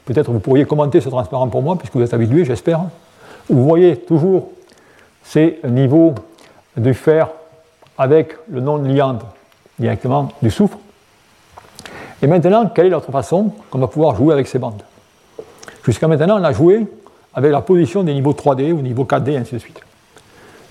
[0.06, 2.80] peut-être vous pourriez commenter ce transparent pour moi, puisque vous êtes habitué, j'espère.
[3.50, 4.48] Vous voyez toujours
[5.22, 6.14] ces niveaux
[6.74, 7.28] du fer
[7.98, 9.18] avec le non liant
[9.78, 10.78] directement du soufre.
[12.22, 14.82] Et maintenant, quelle est l'autre façon qu'on va pouvoir jouer avec ces bandes?
[15.84, 16.86] Jusqu'à maintenant, on a joué
[17.34, 19.80] avec la position des niveaux 3D ou niveau 4D, et ainsi de suite.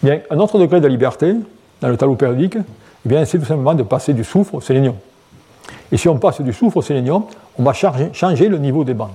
[0.02, 1.36] Bien, un autre degré de liberté,
[1.82, 2.58] dans le tableau périodique,
[3.10, 4.96] eh c'est tout simplement de passer du soufre au sélénium.
[5.92, 7.26] Et si on passe du soufre au sélénium,
[7.58, 9.10] on va changer le niveau des bandes.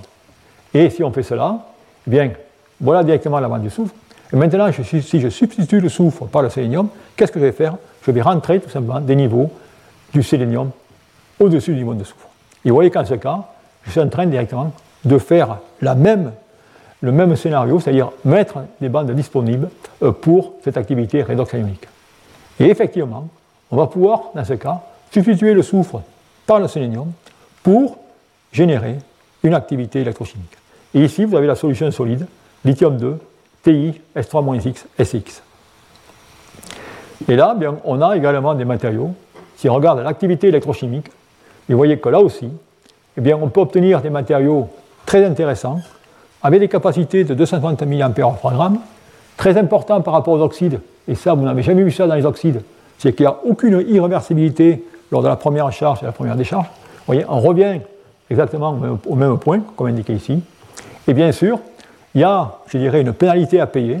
[0.73, 1.59] Et si on fait cela,
[2.05, 2.31] eh bien,
[2.79, 3.93] voilà directement la bande du soufre.
[4.31, 7.75] Et maintenant, si je substitue le soufre par le sélénium, qu'est-ce que je vais faire?
[8.05, 9.49] Je vais rentrer tout simplement des niveaux
[10.13, 10.71] du sélénium
[11.39, 12.27] au-dessus du niveau de soufre.
[12.65, 13.45] Et vous voyez qu'en ce cas,
[13.83, 14.71] je suis en train directement
[15.07, 19.69] de faire le même scénario, c'est-à-dire mettre des bandes disponibles
[20.03, 21.53] euh, pour cette activité redox.
[22.59, 23.27] Et effectivement,
[23.71, 24.81] on va pouvoir, dans ce cas,
[25.11, 26.01] substituer le soufre
[26.45, 27.11] par le sélénium
[27.63, 27.97] pour
[28.51, 28.97] générer
[29.43, 30.57] une activité électrochimique.
[30.93, 32.25] Et ici, vous avez la solution solide,
[32.65, 33.19] lithium 2,
[33.63, 35.43] TI, S3-X, SX.
[37.27, 39.13] Et là, bien, on a également des matériaux.
[39.57, 41.07] Si on regarde l'activité électrochimique,
[41.67, 42.49] vous voyez que là aussi,
[43.17, 44.69] eh bien, on peut obtenir des matériaux
[45.07, 45.79] très intéressant,
[46.43, 48.77] avec des capacités de 250 mAh par gramme,
[49.37, 52.25] très important par rapport aux oxydes, et ça, vous n'avez jamais vu ça dans les
[52.25, 52.61] oxydes,
[52.99, 56.65] c'est qu'il n'y a aucune irréversibilité lors de la première charge et la première décharge.
[56.65, 57.79] Vous voyez, on revient
[58.29, 58.77] exactement
[59.07, 60.43] au même point, comme indiqué ici.
[61.07, 61.59] Et bien sûr,
[62.13, 63.99] il y a, je dirais, une pénalité à payer,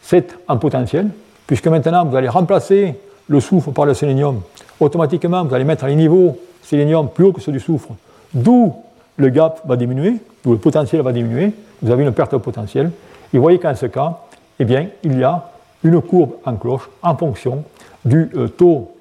[0.00, 1.08] c'est en potentiel,
[1.46, 2.94] puisque maintenant vous allez remplacer
[3.28, 4.40] le soufre par le sélénium.
[4.80, 7.90] Automatiquement, vous allez mettre les niveaux sélénium plus haut que ceux du soufre,
[8.32, 8.74] d'où
[9.16, 11.52] le gap va diminuer, le potentiel va diminuer,
[11.82, 12.90] vous avez une perte de potentiel.
[13.32, 14.18] Et vous voyez qu'en ce cas,
[14.58, 15.50] eh bien, il y a
[15.84, 17.64] une courbe en cloche en fonction
[18.04, 18.92] du euh, taux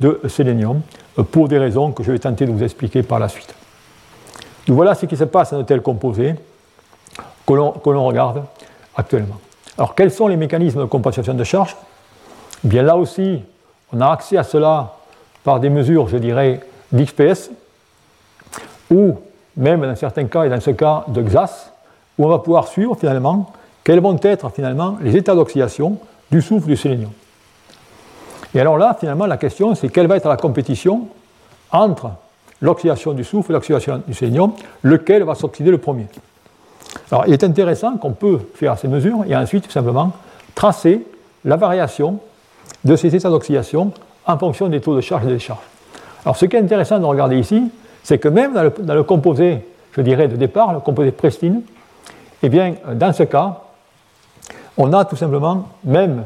[0.00, 0.80] de sélénium
[1.18, 3.54] euh, pour des raisons que je vais tenter de vous expliquer par la suite.
[4.66, 6.34] Donc voilà ce qui se passe dans un tel composé
[7.46, 8.44] que l'on regarde
[8.96, 9.38] actuellement.
[9.76, 11.76] Alors quels sont les mécanismes de compensation de charge
[12.64, 13.40] eh Bien là aussi,
[13.92, 14.94] on a accès à cela
[15.44, 16.60] par des mesures, je dirais,
[16.92, 17.50] d'XPS,
[18.90, 19.18] ou
[19.56, 21.72] même dans certains cas, et dans ce cas de XAS,
[22.18, 23.52] où on va pouvoir suivre finalement
[23.84, 25.98] quels vont être finalement les états d'oxydation
[26.30, 27.10] du soufre du sélénium.
[28.54, 31.08] Et alors là, finalement, la question, c'est quelle va être la compétition
[31.70, 32.10] entre
[32.60, 36.06] l'oxydation du soufre et l'oxydation du sélénium, lequel va s'oxyder le premier.
[37.10, 40.12] Alors, il est intéressant qu'on peut faire ces mesures et ensuite, tout simplement,
[40.54, 41.04] tracer
[41.44, 42.20] la variation
[42.84, 43.92] de ces états d'oxydation
[44.26, 45.62] en fonction des taux de charge et de décharge.
[46.24, 47.64] Alors, ce qui est intéressant de regarder ici,
[48.02, 49.60] c'est que même dans le, composé,
[49.92, 51.62] je dirais, de départ, le composé pristine,
[52.42, 53.60] eh bien, dans ce cas,
[54.76, 56.24] on a tout simplement, même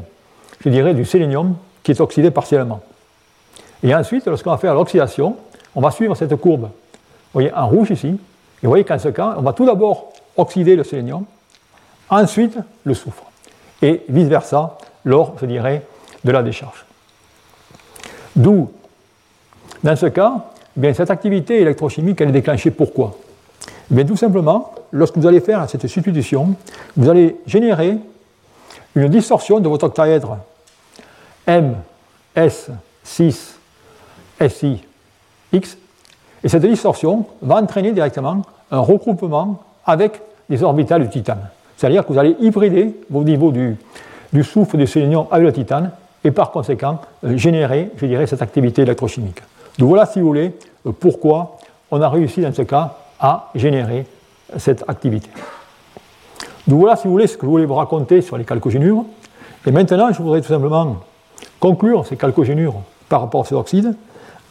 [0.61, 2.81] je dirais, du sélénium qui est oxydé partiellement.
[3.83, 5.35] Et ensuite, lorsqu'on va faire l'oxydation,
[5.75, 6.63] on va suivre cette courbe.
[6.63, 8.07] Vous voyez, en rouge ici.
[8.07, 11.25] Et vous voyez qu'en ce cas, on va tout d'abord oxyder le sélénium,
[12.09, 13.23] ensuite le soufre.
[13.81, 15.83] Et vice-versa lors, je dirais,
[16.23, 16.85] de la décharge.
[18.35, 18.71] D'où,
[19.83, 20.45] dans ce cas,
[20.77, 23.17] bien, cette activité électrochimique, est déclenchée pourquoi?
[23.89, 26.55] Bien, Tout simplement, lorsque vous allez faire cette substitution,
[26.95, 27.97] vous allez générer
[28.95, 30.37] une distorsion de votre octaèdre
[31.45, 31.75] M,
[32.35, 32.69] S,
[33.03, 33.59] 6,
[34.47, 34.81] SI,
[35.51, 35.77] X,
[36.43, 41.49] et cette distorsion va entraîner directement un regroupement avec les orbitales du titane.
[41.75, 43.75] C'est-à-dire que vous allez hybrider vos niveaux du,
[44.33, 45.91] du soufre du sélénium avec le titane
[46.23, 49.41] et par conséquent euh, générer, je dirais, cette activité électrochimique.
[49.77, 50.55] Donc voilà, si vous voulez,
[50.85, 51.57] euh, pourquoi
[51.91, 54.05] on a réussi dans ce cas à générer
[54.57, 55.29] cette activité.
[56.67, 59.05] Donc voilà, si vous voulez, ce que je voulais vous raconter sur les calcogénures.
[59.65, 60.97] Et maintenant, je voudrais tout simplement
[61.59, 62.75] conclure ces calcogénures
[63.09, 63.95] par rapport à ces oxydes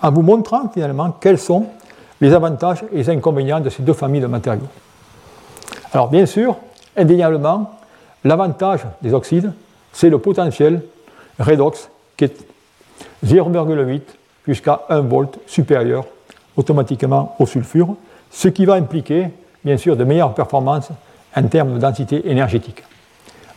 [0.02, 1.66] en vous montrant finalement quels sont
[2.20, 4.68] les avantages et les inconvénients de ces deux familles de matériaux.
[5.92, 6.56] Alors bien sûr,
[6.96, 7.70] indéniablement,
[8.24, 9.52] l'avantage des oxydes,
[9.92, 10.82] c'est le potentiel
[11.38, 12.46] redox qui est
[13.24, 14.00] 0,8
[14.46, 16.04] jusqu'à 1 volt supérieur
[16.56, 17.96] automatiquement au sulfure,
[18.30, 19.28] ce qui va impliquer
[19.64, 20.90] bien sûr de meilleures performances
[21.34, 22.82] en termes de densité énergétique.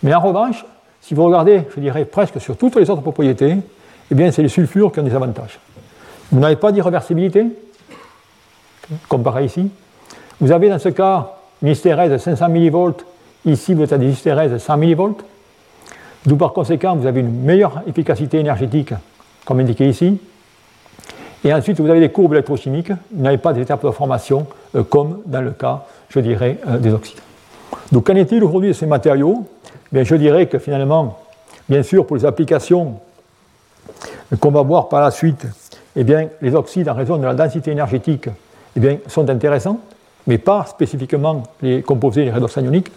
[0.03, 0.65] Mais en revanche,
[1.01, 3.57] si vous regardez, je dirais presque sur toutes les autres propriétés,
[4.11, 5.59] eh bien c'est les sulfures qui ont des avantages.
[6.31, 7.45] Vous n'avez pas d'irréversibilité,
[9.07, 9.69] comparé ici.
[10.39, 13.05] Vous avez dans ce cas une hystérèse de 500 millivolts,
[13.45, 15.23] ici vous êtes des hystérèses de 100 millivolts.
[16.25, 18.93] D'où par conséquent vous avez une meilleure efficacité énergétique,
[19.45, 20.19] comme indiqué ici.
[21.43, 25.21] Et ensuite vous avez des courbes électrochimiques, vous n'avez pas d'étapes de formation euh, comme
[25.25, 27.19] dans le cas, je dirais, euh, des oxydes.
[27.91, 29.45] Donc qu'en est-il aujourd'hui de ces matériaux?
[29.91, 31.19] Bien, Je dirais que finalement,
[31.67, 32.95] bien sûr, pour les applications
[34.39, 35.47] qu'on va voir par la suite,
[35.95, 38.29] eh bien, les oxydes, en raison de la densité énergétique,
[38.75, 39.79] eh bien, sont intéressants,
[40.27, 42.91] mais pas spécifiquement les composés les redox anioniques.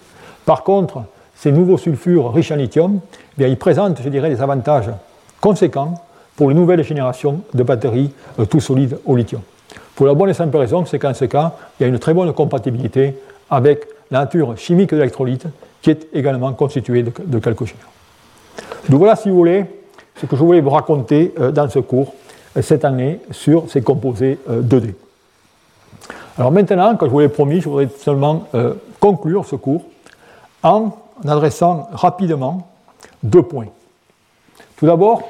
[0.45, 4.43] Par contre, ces nouveaux sulfures riches en lithium, eh bien, ils présentent, je dirais, des
[4.43, 4.91] avantages
[5.41, 5.95] conséquents
[6.43, 9.41] pour les nouvelles générations de batteries euh, tout solides au lithium.
[9.95, 12.13] Pour la bonne et simple raison, c'est qu'en ce cas, il y a une très
[12.13, 13.15] bonne compatibilité
[13.49, 15.47] avec la nature chimique de l'électrolyte,
[15.81, 17.39] qui est également constituée de, de.
[17.39, 19.67] Donc voilà, si vous voulez,
[20.17, 22.13] ce que je voulais vous raconter euh, dans ce cours
[22.57, 24.95] euh, cette année sur ces composés 2D.
[26.37, 28.49] Alors maintenant, comme je vous l'ai promis, je voudrais seulement
[28.99, 29.85] conclure ce cours
[30.65, 30.91] en
[31.25, 32.67] adressant rapidement
[33.23, 33.69] deux points.
[34.77, 35.23] Tout d'abord,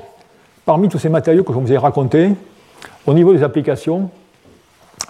[0.64, 2.32] parmi tous ces matériaux que je vous ai racontés,
[3.06, 4.10] au niveau des applications,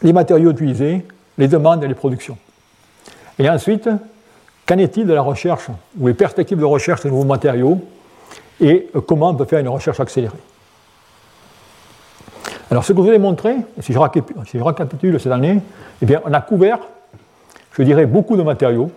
[0.02, 1.04] les matériaux utilisés,
[1.38, 2.38] les demandes et les productions.
[3.38, 3.88] Et ensuite,
[4.66, 7.80] qu'en est-il de la recherche ou les perspectives de recherche de nouveaux matériaux
[8.60, 10.36] et comment on peut faire une recherche accélérée?
[12.70, 15.60] Alors, ce que je vous ai montré, si je, récapitule cette année,
[16.00, 16.78] eh bien, on a couvert,
[17.72, 18.90] je dirais, beaucoup de matériaux.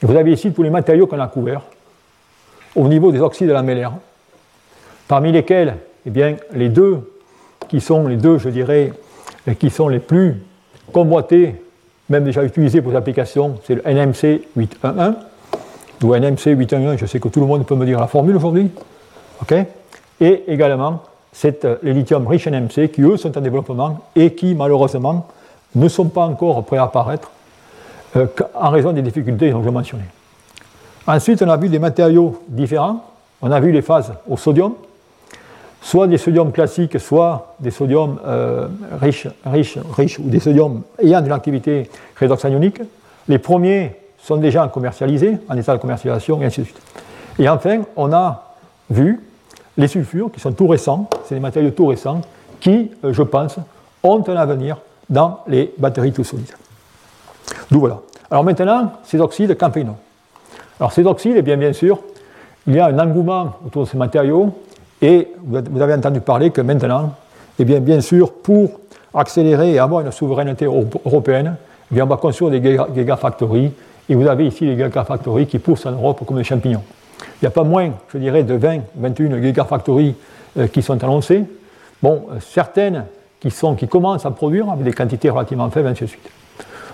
[0.00, 1.62] Vous avez ici tous les matériaux qu'on a couverts
[2.76, 3.94] au niveau des oxydes de la mélaire,
[5.08, 7.00] parmi lesquels eh bien, les deux
[7.68, 8.92] qui sont les deux, je dirais,
[9.58, 10.36] qui sont les plus
[10.92, 11.56] convoités,
[12.08, 15.14] même déjà utilisés pour les applications, c'est le NMC 811
[16.04, 18.70] ou NMC 811, je sais que tout le monde peut me dire la formule aujourd'hui,
[20.20, 21.02] et également
[21.32, 25.28] c'est euh, les lithium riches NMC qui eux sont en développement et qui malheureusement
[25.74, 27.30] ne sont pas encore prêts à apparaître
[28.16, 30.08] euh, en raison des difficultés que j'ai mentionnées.
[31.06, 33.04] Ensuite, on a vu des matériaux différents.
[33.40, 34.74] On a vu les phases au sodium,
[35.80, 38.68] soit des sodiums classiques, soit des sodiums euh,
[39.00, 41.88] riches, riches, riches, ou des sodiums ayant de l'activité
[42.20, 42.80] redox anionique.
[43.28, 46.80] Les premiers sont déjà commercialisés, en état de commercialisation, et ainsi de suite.
[47.38, 48.54] Et enfin, on a
[48.90, 49.20] vu
[49.76, 52.20] les sulfures, qui sont tout récents, c'est des matériaux tout récents,
[52.60, 53.56] qui, euh, je pense,
[54.02, 56.54] ont un avenir dans les batteries tout solides.
[57.70, 58.00] D'où voilà.
[58.30, 59.86] Alors maintenant, ces oxydes, fait
[60.80, 62.00] Alors ces oxydes, eh bien, bien sûr,
[62.66, 64.52] il y a un engouement autour de ces matériaux,
[65.00, 67.14] et vous avez entendu parler que maintenant,
[67.58, 68.80] eh bien, bien sûr, pour
[69.14, 71.56] accélérer et avoir une souveraineté européenne,
[71.90, 73.72] eh bien, on va construire des gigafactories,
[74.08, 76.82] et vous avez ici les gigafactories qui poussent en Europe comme des champignons.
[77.20, 80.14] Il n'y a pas moins, je dirais, de 20, 21 gigafactories
[80.58, 81.44] euh, qui sont annoncées.
[82.02, 83.04] Bon, euh, certaines
[83.40, 86.28] qui, sont, qui commencent à produire avec des quantités relativement faibles, ainsi de suite.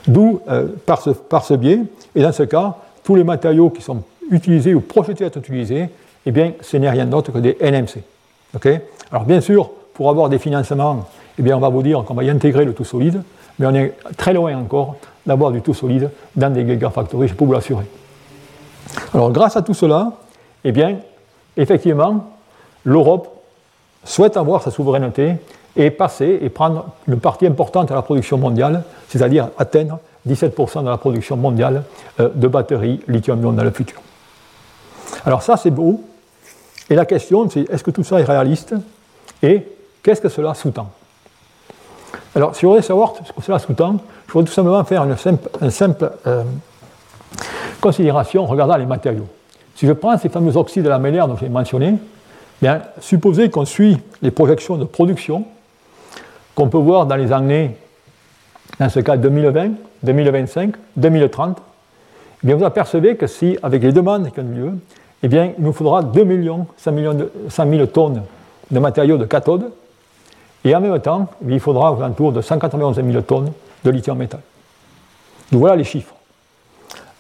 [0.06, 1.80] D'où, euh, par, ce, par, ce, biais,
[2.14, 5.88] et dans ce cas, tous les matériaux qui sont utilisés ou projetés à être utilisés,
[6.26, 8.02] eh bien, ce n'est rien d'autre que des NMC.
[9.10, 11.08] Alors, bien sûr, pour avoir des financements,
[11.38, 13.22] eh bien, on va vous dire qu'on va y intégrer le tout solide,
[13.58, 14.96] mais on est très loin encore
[15.26, 17.86] d'avoir du tout solide dans des gigafactories, je peux vous l'assurer.
[19.12, 20.12] Alors, grâce à tout cela,
[20.64, 20.98] eh bien,
[21.56, 22.30] effectivement,
[22.84, 23.28] l'Europe
[24.04, 25.34] souhaite avoir sa souveraineté
[25.76, 29.98] et passer et prendre une partie importante de la production mondiale, c'est-à-dire atteindre
[30.28, 31.84] 17% de la production mondiale
[32.20, 34.00] euh, de batteries lithium-ion dans le futur.
[35.24, 36.02] Alors ça, c'est beau.
[36.90, 38.74] Et la question, c'est est-ce que tout ça est réaliste
[39.42, 39.62] et
[40.02, 40.90] qu'est-ce que cela sous-tend?
[42.34, 45.70] Alors, si vous voulez savoir ce que cela sous-tend, je voudrais tout simplement faire une
[45.70, 46.42] simple, euh,
[47.80, 49.28] considération regardant les matériaux.
[49.76, 51.94] Si je prends ces fameux oxydes de la dont j'ai mentionné,
[52.60, 55.44] bien, supposez qu'on suit les projections de production
[56.54, 57.76] qu'on peut voir dans les années,
[58.78, 59.70] dans ce cas 2020,
[60.02, 61.58] 2025, 2030,
[62.42, 64.72] eh bien, vous apercevez que si, avec les demandes qui ont lieu,
[65.24, 68.22] eh bien, il nous faudra 2 millions 100, millions de, 100 000 tonnes
[68.70, 69.70] de matériaux de cathode,
[70.66, 73.50] et en même temps, il faudra autour de 191 000 tonnes
[73.84, 74.40] de lithium métal.
[75.50, 76.14] Donc voilà les chiffres.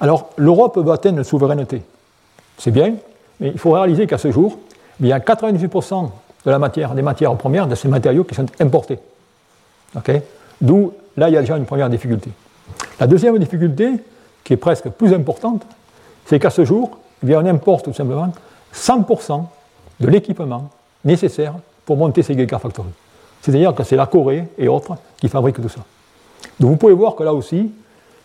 [0.00, 1.80] Alors, l'Europe veut atteindre la souveraineté.
[2.58, 2.94] C'est bien,
[3.40, 4.58] mais il faut réaliser qu'à ce jour,
[5.00, 6.10] il y a 98%
[6.44, 8.98] de la matière, des matières premières, de ces matériaux qui sont importés.
[10.60, 12.28] D'où, là, il y a déjà une première difficulté.
[13.00, 13.92] La deuxième difficulté,
[14.44, 15.64] qui est presque plus importante,
[16.26, 18.32] c'est qu'à ce jour, on importe tout simplement
[18.74, 19.44] 100%
[20.00, 20.68] de l'équipement
[21.04, 21.54] nécessaire
[21.84, 22.88] pour monter ces gigafactories.
[23.40, 25.80] C'est-à-dire que c'est la Corée et autres qui fabriquent tout ça.
[26.58, 27.70] Donc vous pouvez voir que là aussi,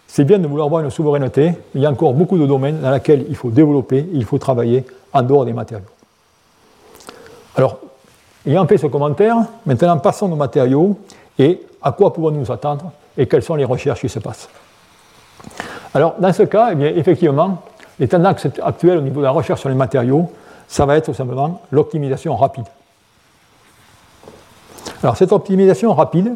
[0.08, 2.92] c'est bien de vouloir avoir une souveraineté, il y a encore beaucoup de domaines dans
[2.92, 5.86] lesquels il faut développer, il faut travailler en dehors des matériaux.
[7.56, 7.80] Alors,
[8.46, 9.36] ayant fait ce commentaire,
[9.66, 10.98] maintenant passons aux matériaux
[11.38, 14.50] et à quoi pouvons-nous nous attendre et quelles sont les recherches qui se passent.
[15.94, 17.62] Alors, dans ce cas, eh bien, effectivement,
[18.00, 20.32] les tendances actuelles au niveau de la recherche sur les matériaux,
[20.68, 22.66] ça va être tout simplement l'optimisation rapide.
[25.02, 26.36] Alors, cette optimisation rapide,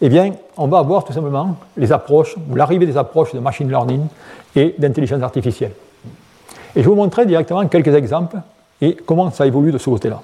[0.00, 3.68] eh bien, on va avoir tout simplement les approches, ou l'arrivée des approches de machine
[3.68, 4.06] learning
[4.56, 5.72] et d'intelligence artificielle.
[6.74, 8.36] Et je vais vous montrer directement quelques exemples
[8.80, 10.20] et comment ça évolue de ce côté-là.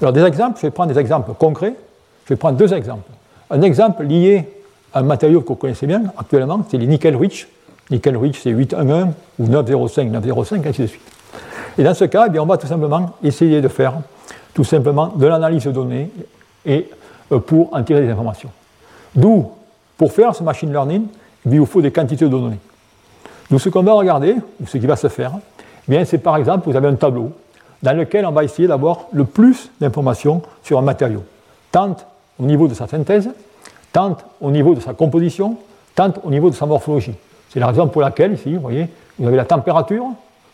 [0.00, 1.74] Alors, des exemples, je vais prendre des exemples concrets.
[2.24, 3.10] Je vais prendre deux exemples.
[3.50, 4.46] Un exemple lié
[4.92, 7.16] à un matériau que vous connaissez bien actuellement, c'est les nickel
[7.88, 7.96] rich.
[7.96, 9.08] Nickel rich, c'est 811
[9.38, 11.02] ou 905, 905, ainsi de suite.
[11.76, 13.94] Et dans ce cas, eh bien, on va tout simplement essayer de faire
[14.54, 16.10] tout simplement de l'analyse de données
[16.66, 16.88] et,
[17.30, 18.50] euh, pour en tirer des informations.
[19.14, 19.50] D'où,
[19.96, 21.06] pour faire ce machine learning,
[21.46, 22.58] eh il vous faut des quantités de données.
[23.50, 26.36] Donc ce qu'on va regarder, ou ce qui va se faire, eh bien, c'est par
[26.36, 27.32] exemple, vous avez un tableau
[27.82, 31.22] dans lequel on va essayer d'avoir le plus d'informations sur un matériau,
[31.70, 31.96] tant
[32.38, 33.30] au niveau de sa synthèse,
[33.92, 35.56] tant au niveau de sa composition,
[35.94, 37.14] tant au niveau de sa morphologie.
[37.48, 38.88] C'est la raison pour laquelle, ici, vous voyez,
[39.18, 40.06] vous avez la température,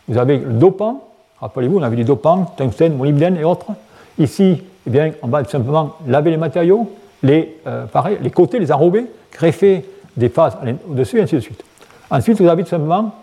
[0.07, 1.07] vous avez le dopant,
[1.39, 3.67] rappelez-vous, on avait les dopants, tungstène, molybdène et autres.
[4.17, 6.91] Ici, eh bien, on va simplement laver les matériaux,
[7.23, 7.85] les, euh,
[8.21, 9.85] les côtés, les enrober, greffer
[10.15, 10.57] des phases
[10.89, 11.63] au-dessus, et ainsi de suite.
[12.09, 13.13] Ensuite, vous avez tout simplement,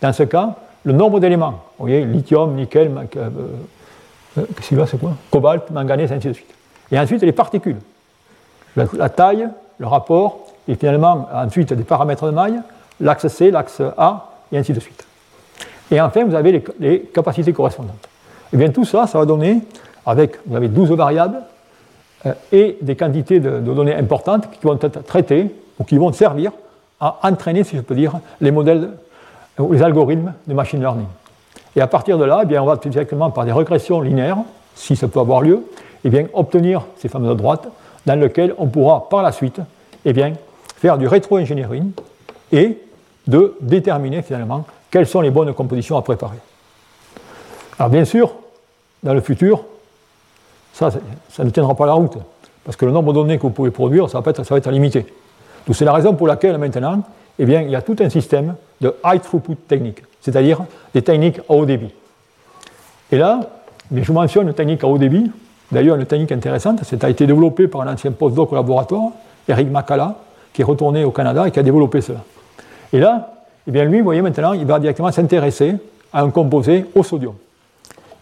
[0.00, 1.62] dans ce cas, le nombre d'éléments.
[1.78, 3.30] Vous voyez, lithium, nickel, euh,
[4.38, 6.54] euh, Cobalt, manganèse, ainsi de suite.
[6.90, 7.78] Et ensuite, les particules
[8.76, 12.60] la, taille, le rapport, et finalement ensuite des paramètres de maille,
[13.02, 15.04] l'axe C, l'axe A, et ainsi de suite.
[15.90, 18.08] Et enfin, vous avez les, capacités correspondantes.
[18.52, 19.58] Et bien tout ça, ça va donner,
[20.06, 21.38] avec, vous avez 12 variables,
[22.26, 26.52] euh, et des quantités de, données importantes qui vont être traitées, ou qui vont servir
[27.00, 28.90] à entraîner, si je peux dire, les modèles
[29.58, 31.06] ou les algorithmes de machine learning.
[31.74, 34.38] Et à partir de là, eh bien, on va directement par des régressions linéaires,
[34.74, 35.62] si ça peut avoir lieu,
[36.04, 37.68] eh bien, obtenir ces fameuses droites
[38.06, 39.60] dans lequel on pourra par la suite
[40.04, 40.32] eh bien,
[40.76, 41.92] faire du rétro-engineering
[42.50, 42.78] et
[43.26, 46.36] de déterminer finalement quelles sont les bonnes compositions à préparer.
[47.78, 48.32] Alors bien sûr,
[49.02, 49.64] dans le futur,
[50.72, 50.90] ça,
[51.38, 52.16] ne tiendra pas la route,
[52.64, 54.70] parce que le nombre de données que vous pouvez produire, ça va être, ça va
[54.70, 55.06] limité.
[55.66, 57.02] Donc c'est la raison pour laquelle maintenant,
[57.38, 60.64] eh bien, il y a tout un système de high throughput techniques, c'est-à-dire
[60.94, 61.92] des techniques à haut débit.
[63.10, 63.40] Et là,
[63.94, 65.30] je vous mentionne une technique à haut débit,
[65.72, 69.08] D'ailleurs, une technique intéressante, ça a été développé par un ancien postdoc au laboratoire,
[69.48, 70.16] Eric Macala,
[70.52, 72.18] qui est retourné au Canada et qui a développé cela.
[72.92, 73.34] Et là,
[73.66, 75.76] eh bien lui, vous voyez maintenant, il va directement s'intéresser
[76.12, 77.34] à un composé au sodium.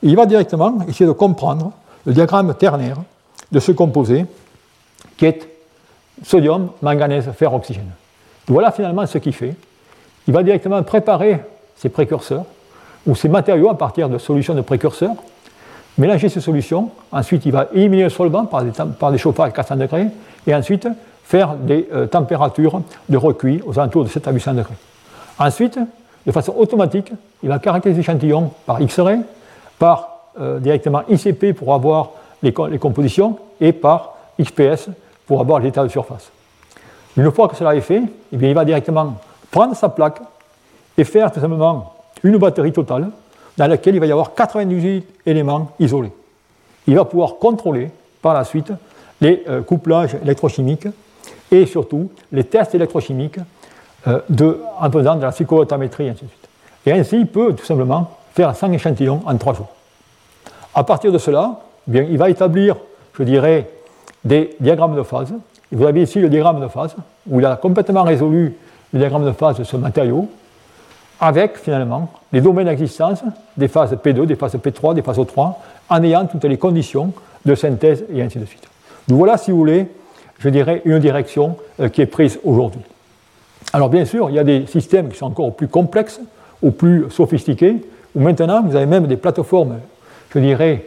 [0.02, 1.72] il va directement essayer de comprendre
[2.06, 2.96] le diagramme ternaire
[3.50, 4.26] de ce composé
[5.16, 5.48] qui est
[6.22, 7.90] sodium, manganèse, fer, oxygène.
[8.46, 9.54] Voilà finalement ce qu'il fait.
[10.26, 11.40] Il va directement préparer
[11.76, 12.44] ces précurseurs
[13.06, 15.16] ou ces matériaux à partir de solutions de précurseurs
[16.00, 19.52] mélanger ces solutions, ensuite il va éliminer le solvant par des, par des chauffages à
[19.52, 20.06] 400 degrés,
[20.46, 20.88] et ensuite
[21.30, 24.74] faire des euh, températures de recuit aux alentours de 7 à 800 degrés.
[25.38, 25.78] Ensuite,
[26.26, 27.12] de façon automatique,
[27.44, 29.20] il va caractériser l'échantillon par X-ray,
[29.78, 32.10] par euh, directement ICP pour avoir
[32.42, 34.88] les, compositions, et par XPS
[35.24, 36.32] pour avoir l'état de surface.
[37.16, 38.02] Une fois que cela est fait,
[38.32, 39.14] eh bien, il va directement
[39.52, 40.20] prendre sa plaque
[40.98, 43.08] et faire tout simplement une batterie totale
[43.56, 46.12] dans lequel il va y avoir 98 éléments isolés.
[46.88, 48.72] Il va pouvoir contrôler par la suite
[49.20, 50.88] les euh, couplages électrochimiques
[51.50, 53.38] et surtout les tests électrochimiques
[54.06, 54.20] euh,
[54.78, 56.48] en faisant de la psychotamétrie et ainsi de suite.
[56.86, 59.68] Et ainsi, il peut tout simplement faire 100 échantillons en 3 jours.
[60.74, 61.60] À partir de cela,
[61.92, 62.76] eh il va établir,
[63.18, 63.68] je dirais,
[64.24, 65.32] des diagrammes de phase.
[65.72, 66.94] vous avez ici le diagramme de phase,
[67.28, 68.56] où il a complètement résolu
[68.92, 70.28] le diagramme de phase de ce matériau,
[71.20, 73.22] avec finalement les domaines d'existence
[73.56, 75.54] des phases P2, des phases P3, des phases O3,
[75.88, 77.12] en ayant toutes les conditions
[77.44, 78.66] de synthèse et ainsi de suite.
[79.08, 79.86] Donc voilà, si vous voulez,
[80.40, 82.80] je dirais, une direction euh, qui est prise aujourd'hui.
[83.72, 86.20] Alors bien sûr, il y a des systèmes qui sont encore plus complexes
[86.62, 87.76] ou plus sophistiqués,
[88.14, 89.78] où maintenant vous avez même des plateformes,
[90.34, 90.86] je dirais,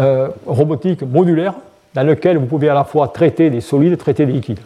[0.00, 1.54] euh, robotiques modulaires,
[1.94, 4.60] dans lesquelles vous pouvez à la fois traiter des solides, traiter des liquides.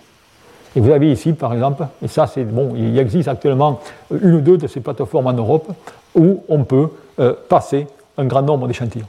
[0.75, 4.41] Et vous avez ici, par exemple, et ça c'est bon, il existe actuellement une ou
[4.41, 5.71] deux de ces plateformes en Europe
[6.15, 6.89] où on peut
[7.21, 9.07] euh, passer un grand nombre d'échantillons.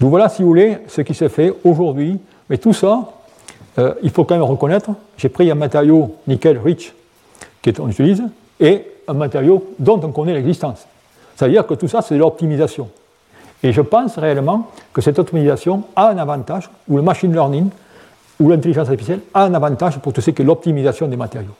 [0.00, 2.18] Donc voilà, si vous voulez, ce qui se fait aujourd'hui.
[2.50, 3.08] Mais tout ça,
[3.78, 6.92] euh, il faut quand même reconnaître, j'ai pris un matériau nickel rich
[7.64, 8.22] qu'on utilise
[8.60, 10.86] et un matériau dont on connaît l'existence.
[11.36, 12.88] C'est-à-dire que tout ça, c'est de l'optimisation.
[13.62, 17.68] Et je pense réellement que cette optimisation a un avantage, ou le machine learning,
[18.40, 21.54] ou l'intelligence artificielle a un avantage pour tout ce qui est l'optimisation des matériaux.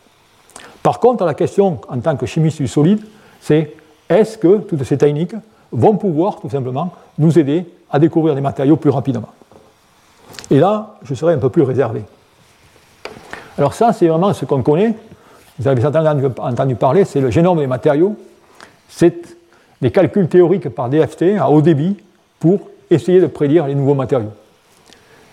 [0.82, 3.00] Par contre, la question en tant que chimiste du solide,
[3.40, 3.74] c'est
[4.08, 5.34] est-ce que toutes ces techniques
[5.70, 9.28] vont pouvoir tout simplement nous aider à découvrir des matériaux plus rapidement?
[10.52, 12.04] Et là, je serai un peu plus réservé.
[13.56, 14.94] Alors ça, c'est vraiment ce qu'on connaît.
[15.58, 18.16] Vous avez entendu, entendu parler, c'est le génome des matériaux.
[18.86, 19.34] C'est
[19.80, 21.96] des calculs théoriques par DFT à haut débit
[22.38, 24.32] pour essayer de prédire les nouveaux matériaux.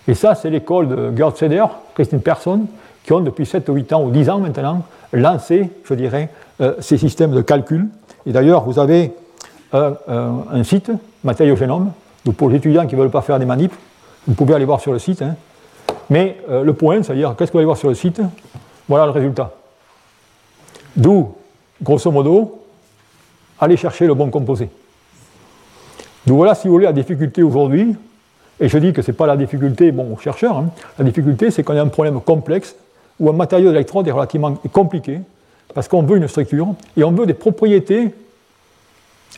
[0.08, 2.62] Et ça, c'est l'école de Gerd Seder, Christine Persson,
[3.04, 6.30] qui ont depuis 7 ou 8 ans ou 10 ans maintenant lancé, je dirais,
[6.62, 7.88] euh, ces systèmes de calcul.
[8.24, 9.12] Et d'ailleurs, vous avez
[9.74, 9.92] un,
[10.50, 10.90] un, site,
[11.24, 11.92] Matériau-Génome,
[12.24, 13.74] donc pour les étudiants qui ne veulent pas faire des manips,
[14.30, 15.22] vous pouvez aller voir sur le site.
[15.22, 15.34] Hein.
[16.08, 18.20] Mais euh, le point, c'est-à-dire, qu'est-ce que vous allez voir sur le site?
[18.88, 19.52] Voilà le résultat.
[20.96, 21.34] D'où,
[21.82, 22.62] grosso modo,
[23.58, 24.70] aller chercher le bon composé.
[26.26, 27.96] Donc voilà, si vous voulez, la difficulté aujourd'hui,
[28.60, 30.70] et je dis que ce n'est pas la difficulté, bon, aux chercheurs, hein.
[30.96, 32.76] la difficulté c'est qu'on a un problème complexe
[33.18, 35.18] où un matériau d'électrode est relativement compliqué
[35.74, 38.14] parce qu'on veut une structure et on veut des propriétés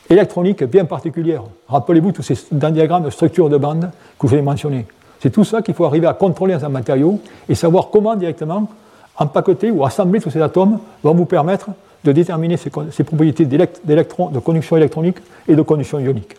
[0.09, 1.45] électroniques bien particulières.
[1.69, 4.87] Rappelez-vous tous ces diagrammes de structure de bande que je vous ai mentionnés.
[5.21, 8.69] C'est tout ça qu'il faut arriver à contrôler dans un matériau et savoir comment directement
[9.17, 11.69] empaqueter ou assembler tous ces atomes vont vous permettre
[12.05, 12.71] de déterminer ces,
[13.05, 16.37] propriétés de conduction électronique et de conduction ionique.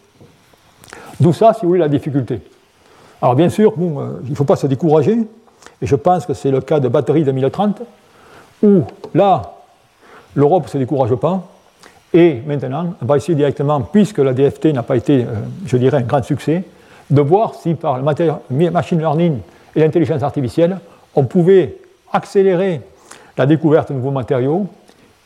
[1.19, 2.41] D'où ça, si vous voulez, la difficulté.
[3.21, 5.17] Alors bien sûr, euh, il ne faut pas se décourager,
[5.81, 7.81] et je pense que c'est le cas de batterie 2030,
[8.63, 8.81] où
[9.13, 9.53] là,
[10.35, 11.41] l'Europe ne se décourage pas,
[12.13, 15.33] et maintenant, on va essayer directement, puisque la DFT n'a pas été, euh,
[15.65, 16.63] je dirais, un grand succès,
[17.09, 18.03] de voir si par le
[18.71, 19.39] machine learning
[19.75, 20.77] et l'intelligence artificielle,
[21.15, 21.77] on pouvait
[22.11, 22.81] accélérer
[23.37, 24.67] la découverte de nouveaux matériaux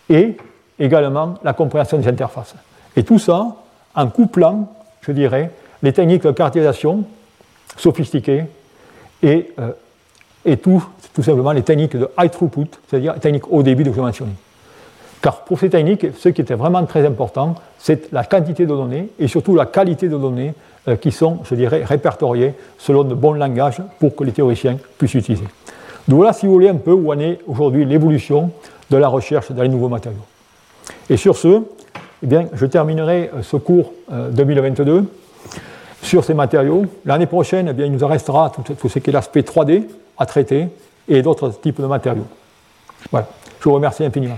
[0.10, 0.38] et
[0.80, 2.56] également la compréhension des interfaces.
[2.96, 3.56] Et tout ça
[3.94, 4.70] en couplant,
[5.02, 5.52] je dirais,
[5.84, 7.04] les techniques de caractérisation
[7.76, 8.46] sophistiquées
[9.22, 9.72] et, euh,
[10.46, 10.84] et tout,
[11.14, 14.24] tout, simplement les techniques de high throughput, c'est-à-dire les techniques au début que je.
[15.22, 19.10] Car pour ces techniques, ce qui était vraiment très important, c'est la quantité de données
[19.20, 20.54] et surtout la qualité de données
[20.88, 25.16] euh, qui sont, je dirais, répertoriées selon de bons langages pour que les théoriciens puissent
[25.16, 25.46] utiliser.
[26.08, 28.52] Donc voilà, si vous voulez, un peu où en est aujourd'hui l'évolution
[28.90, 30.26] de la recherche dans les nouveaux matériaux.
[31.10, 31.62] Et sur ce,
[32.24, 35.06] eh bien, je terminerai euh, ce cours 2022
[36.02, 36.86] sur ces matériaux.
[37.06, 39.84] L'année prochaine, eh bien, il nous restera tout, ce qui est l'aspect 3D
[40.18, 40.68] à traiter
[41.08, 42.28] et d'autres types de matériaux.
[43.12, 43.28] Voilà.
[43.60, 44.38] Je vous remercie infiniment.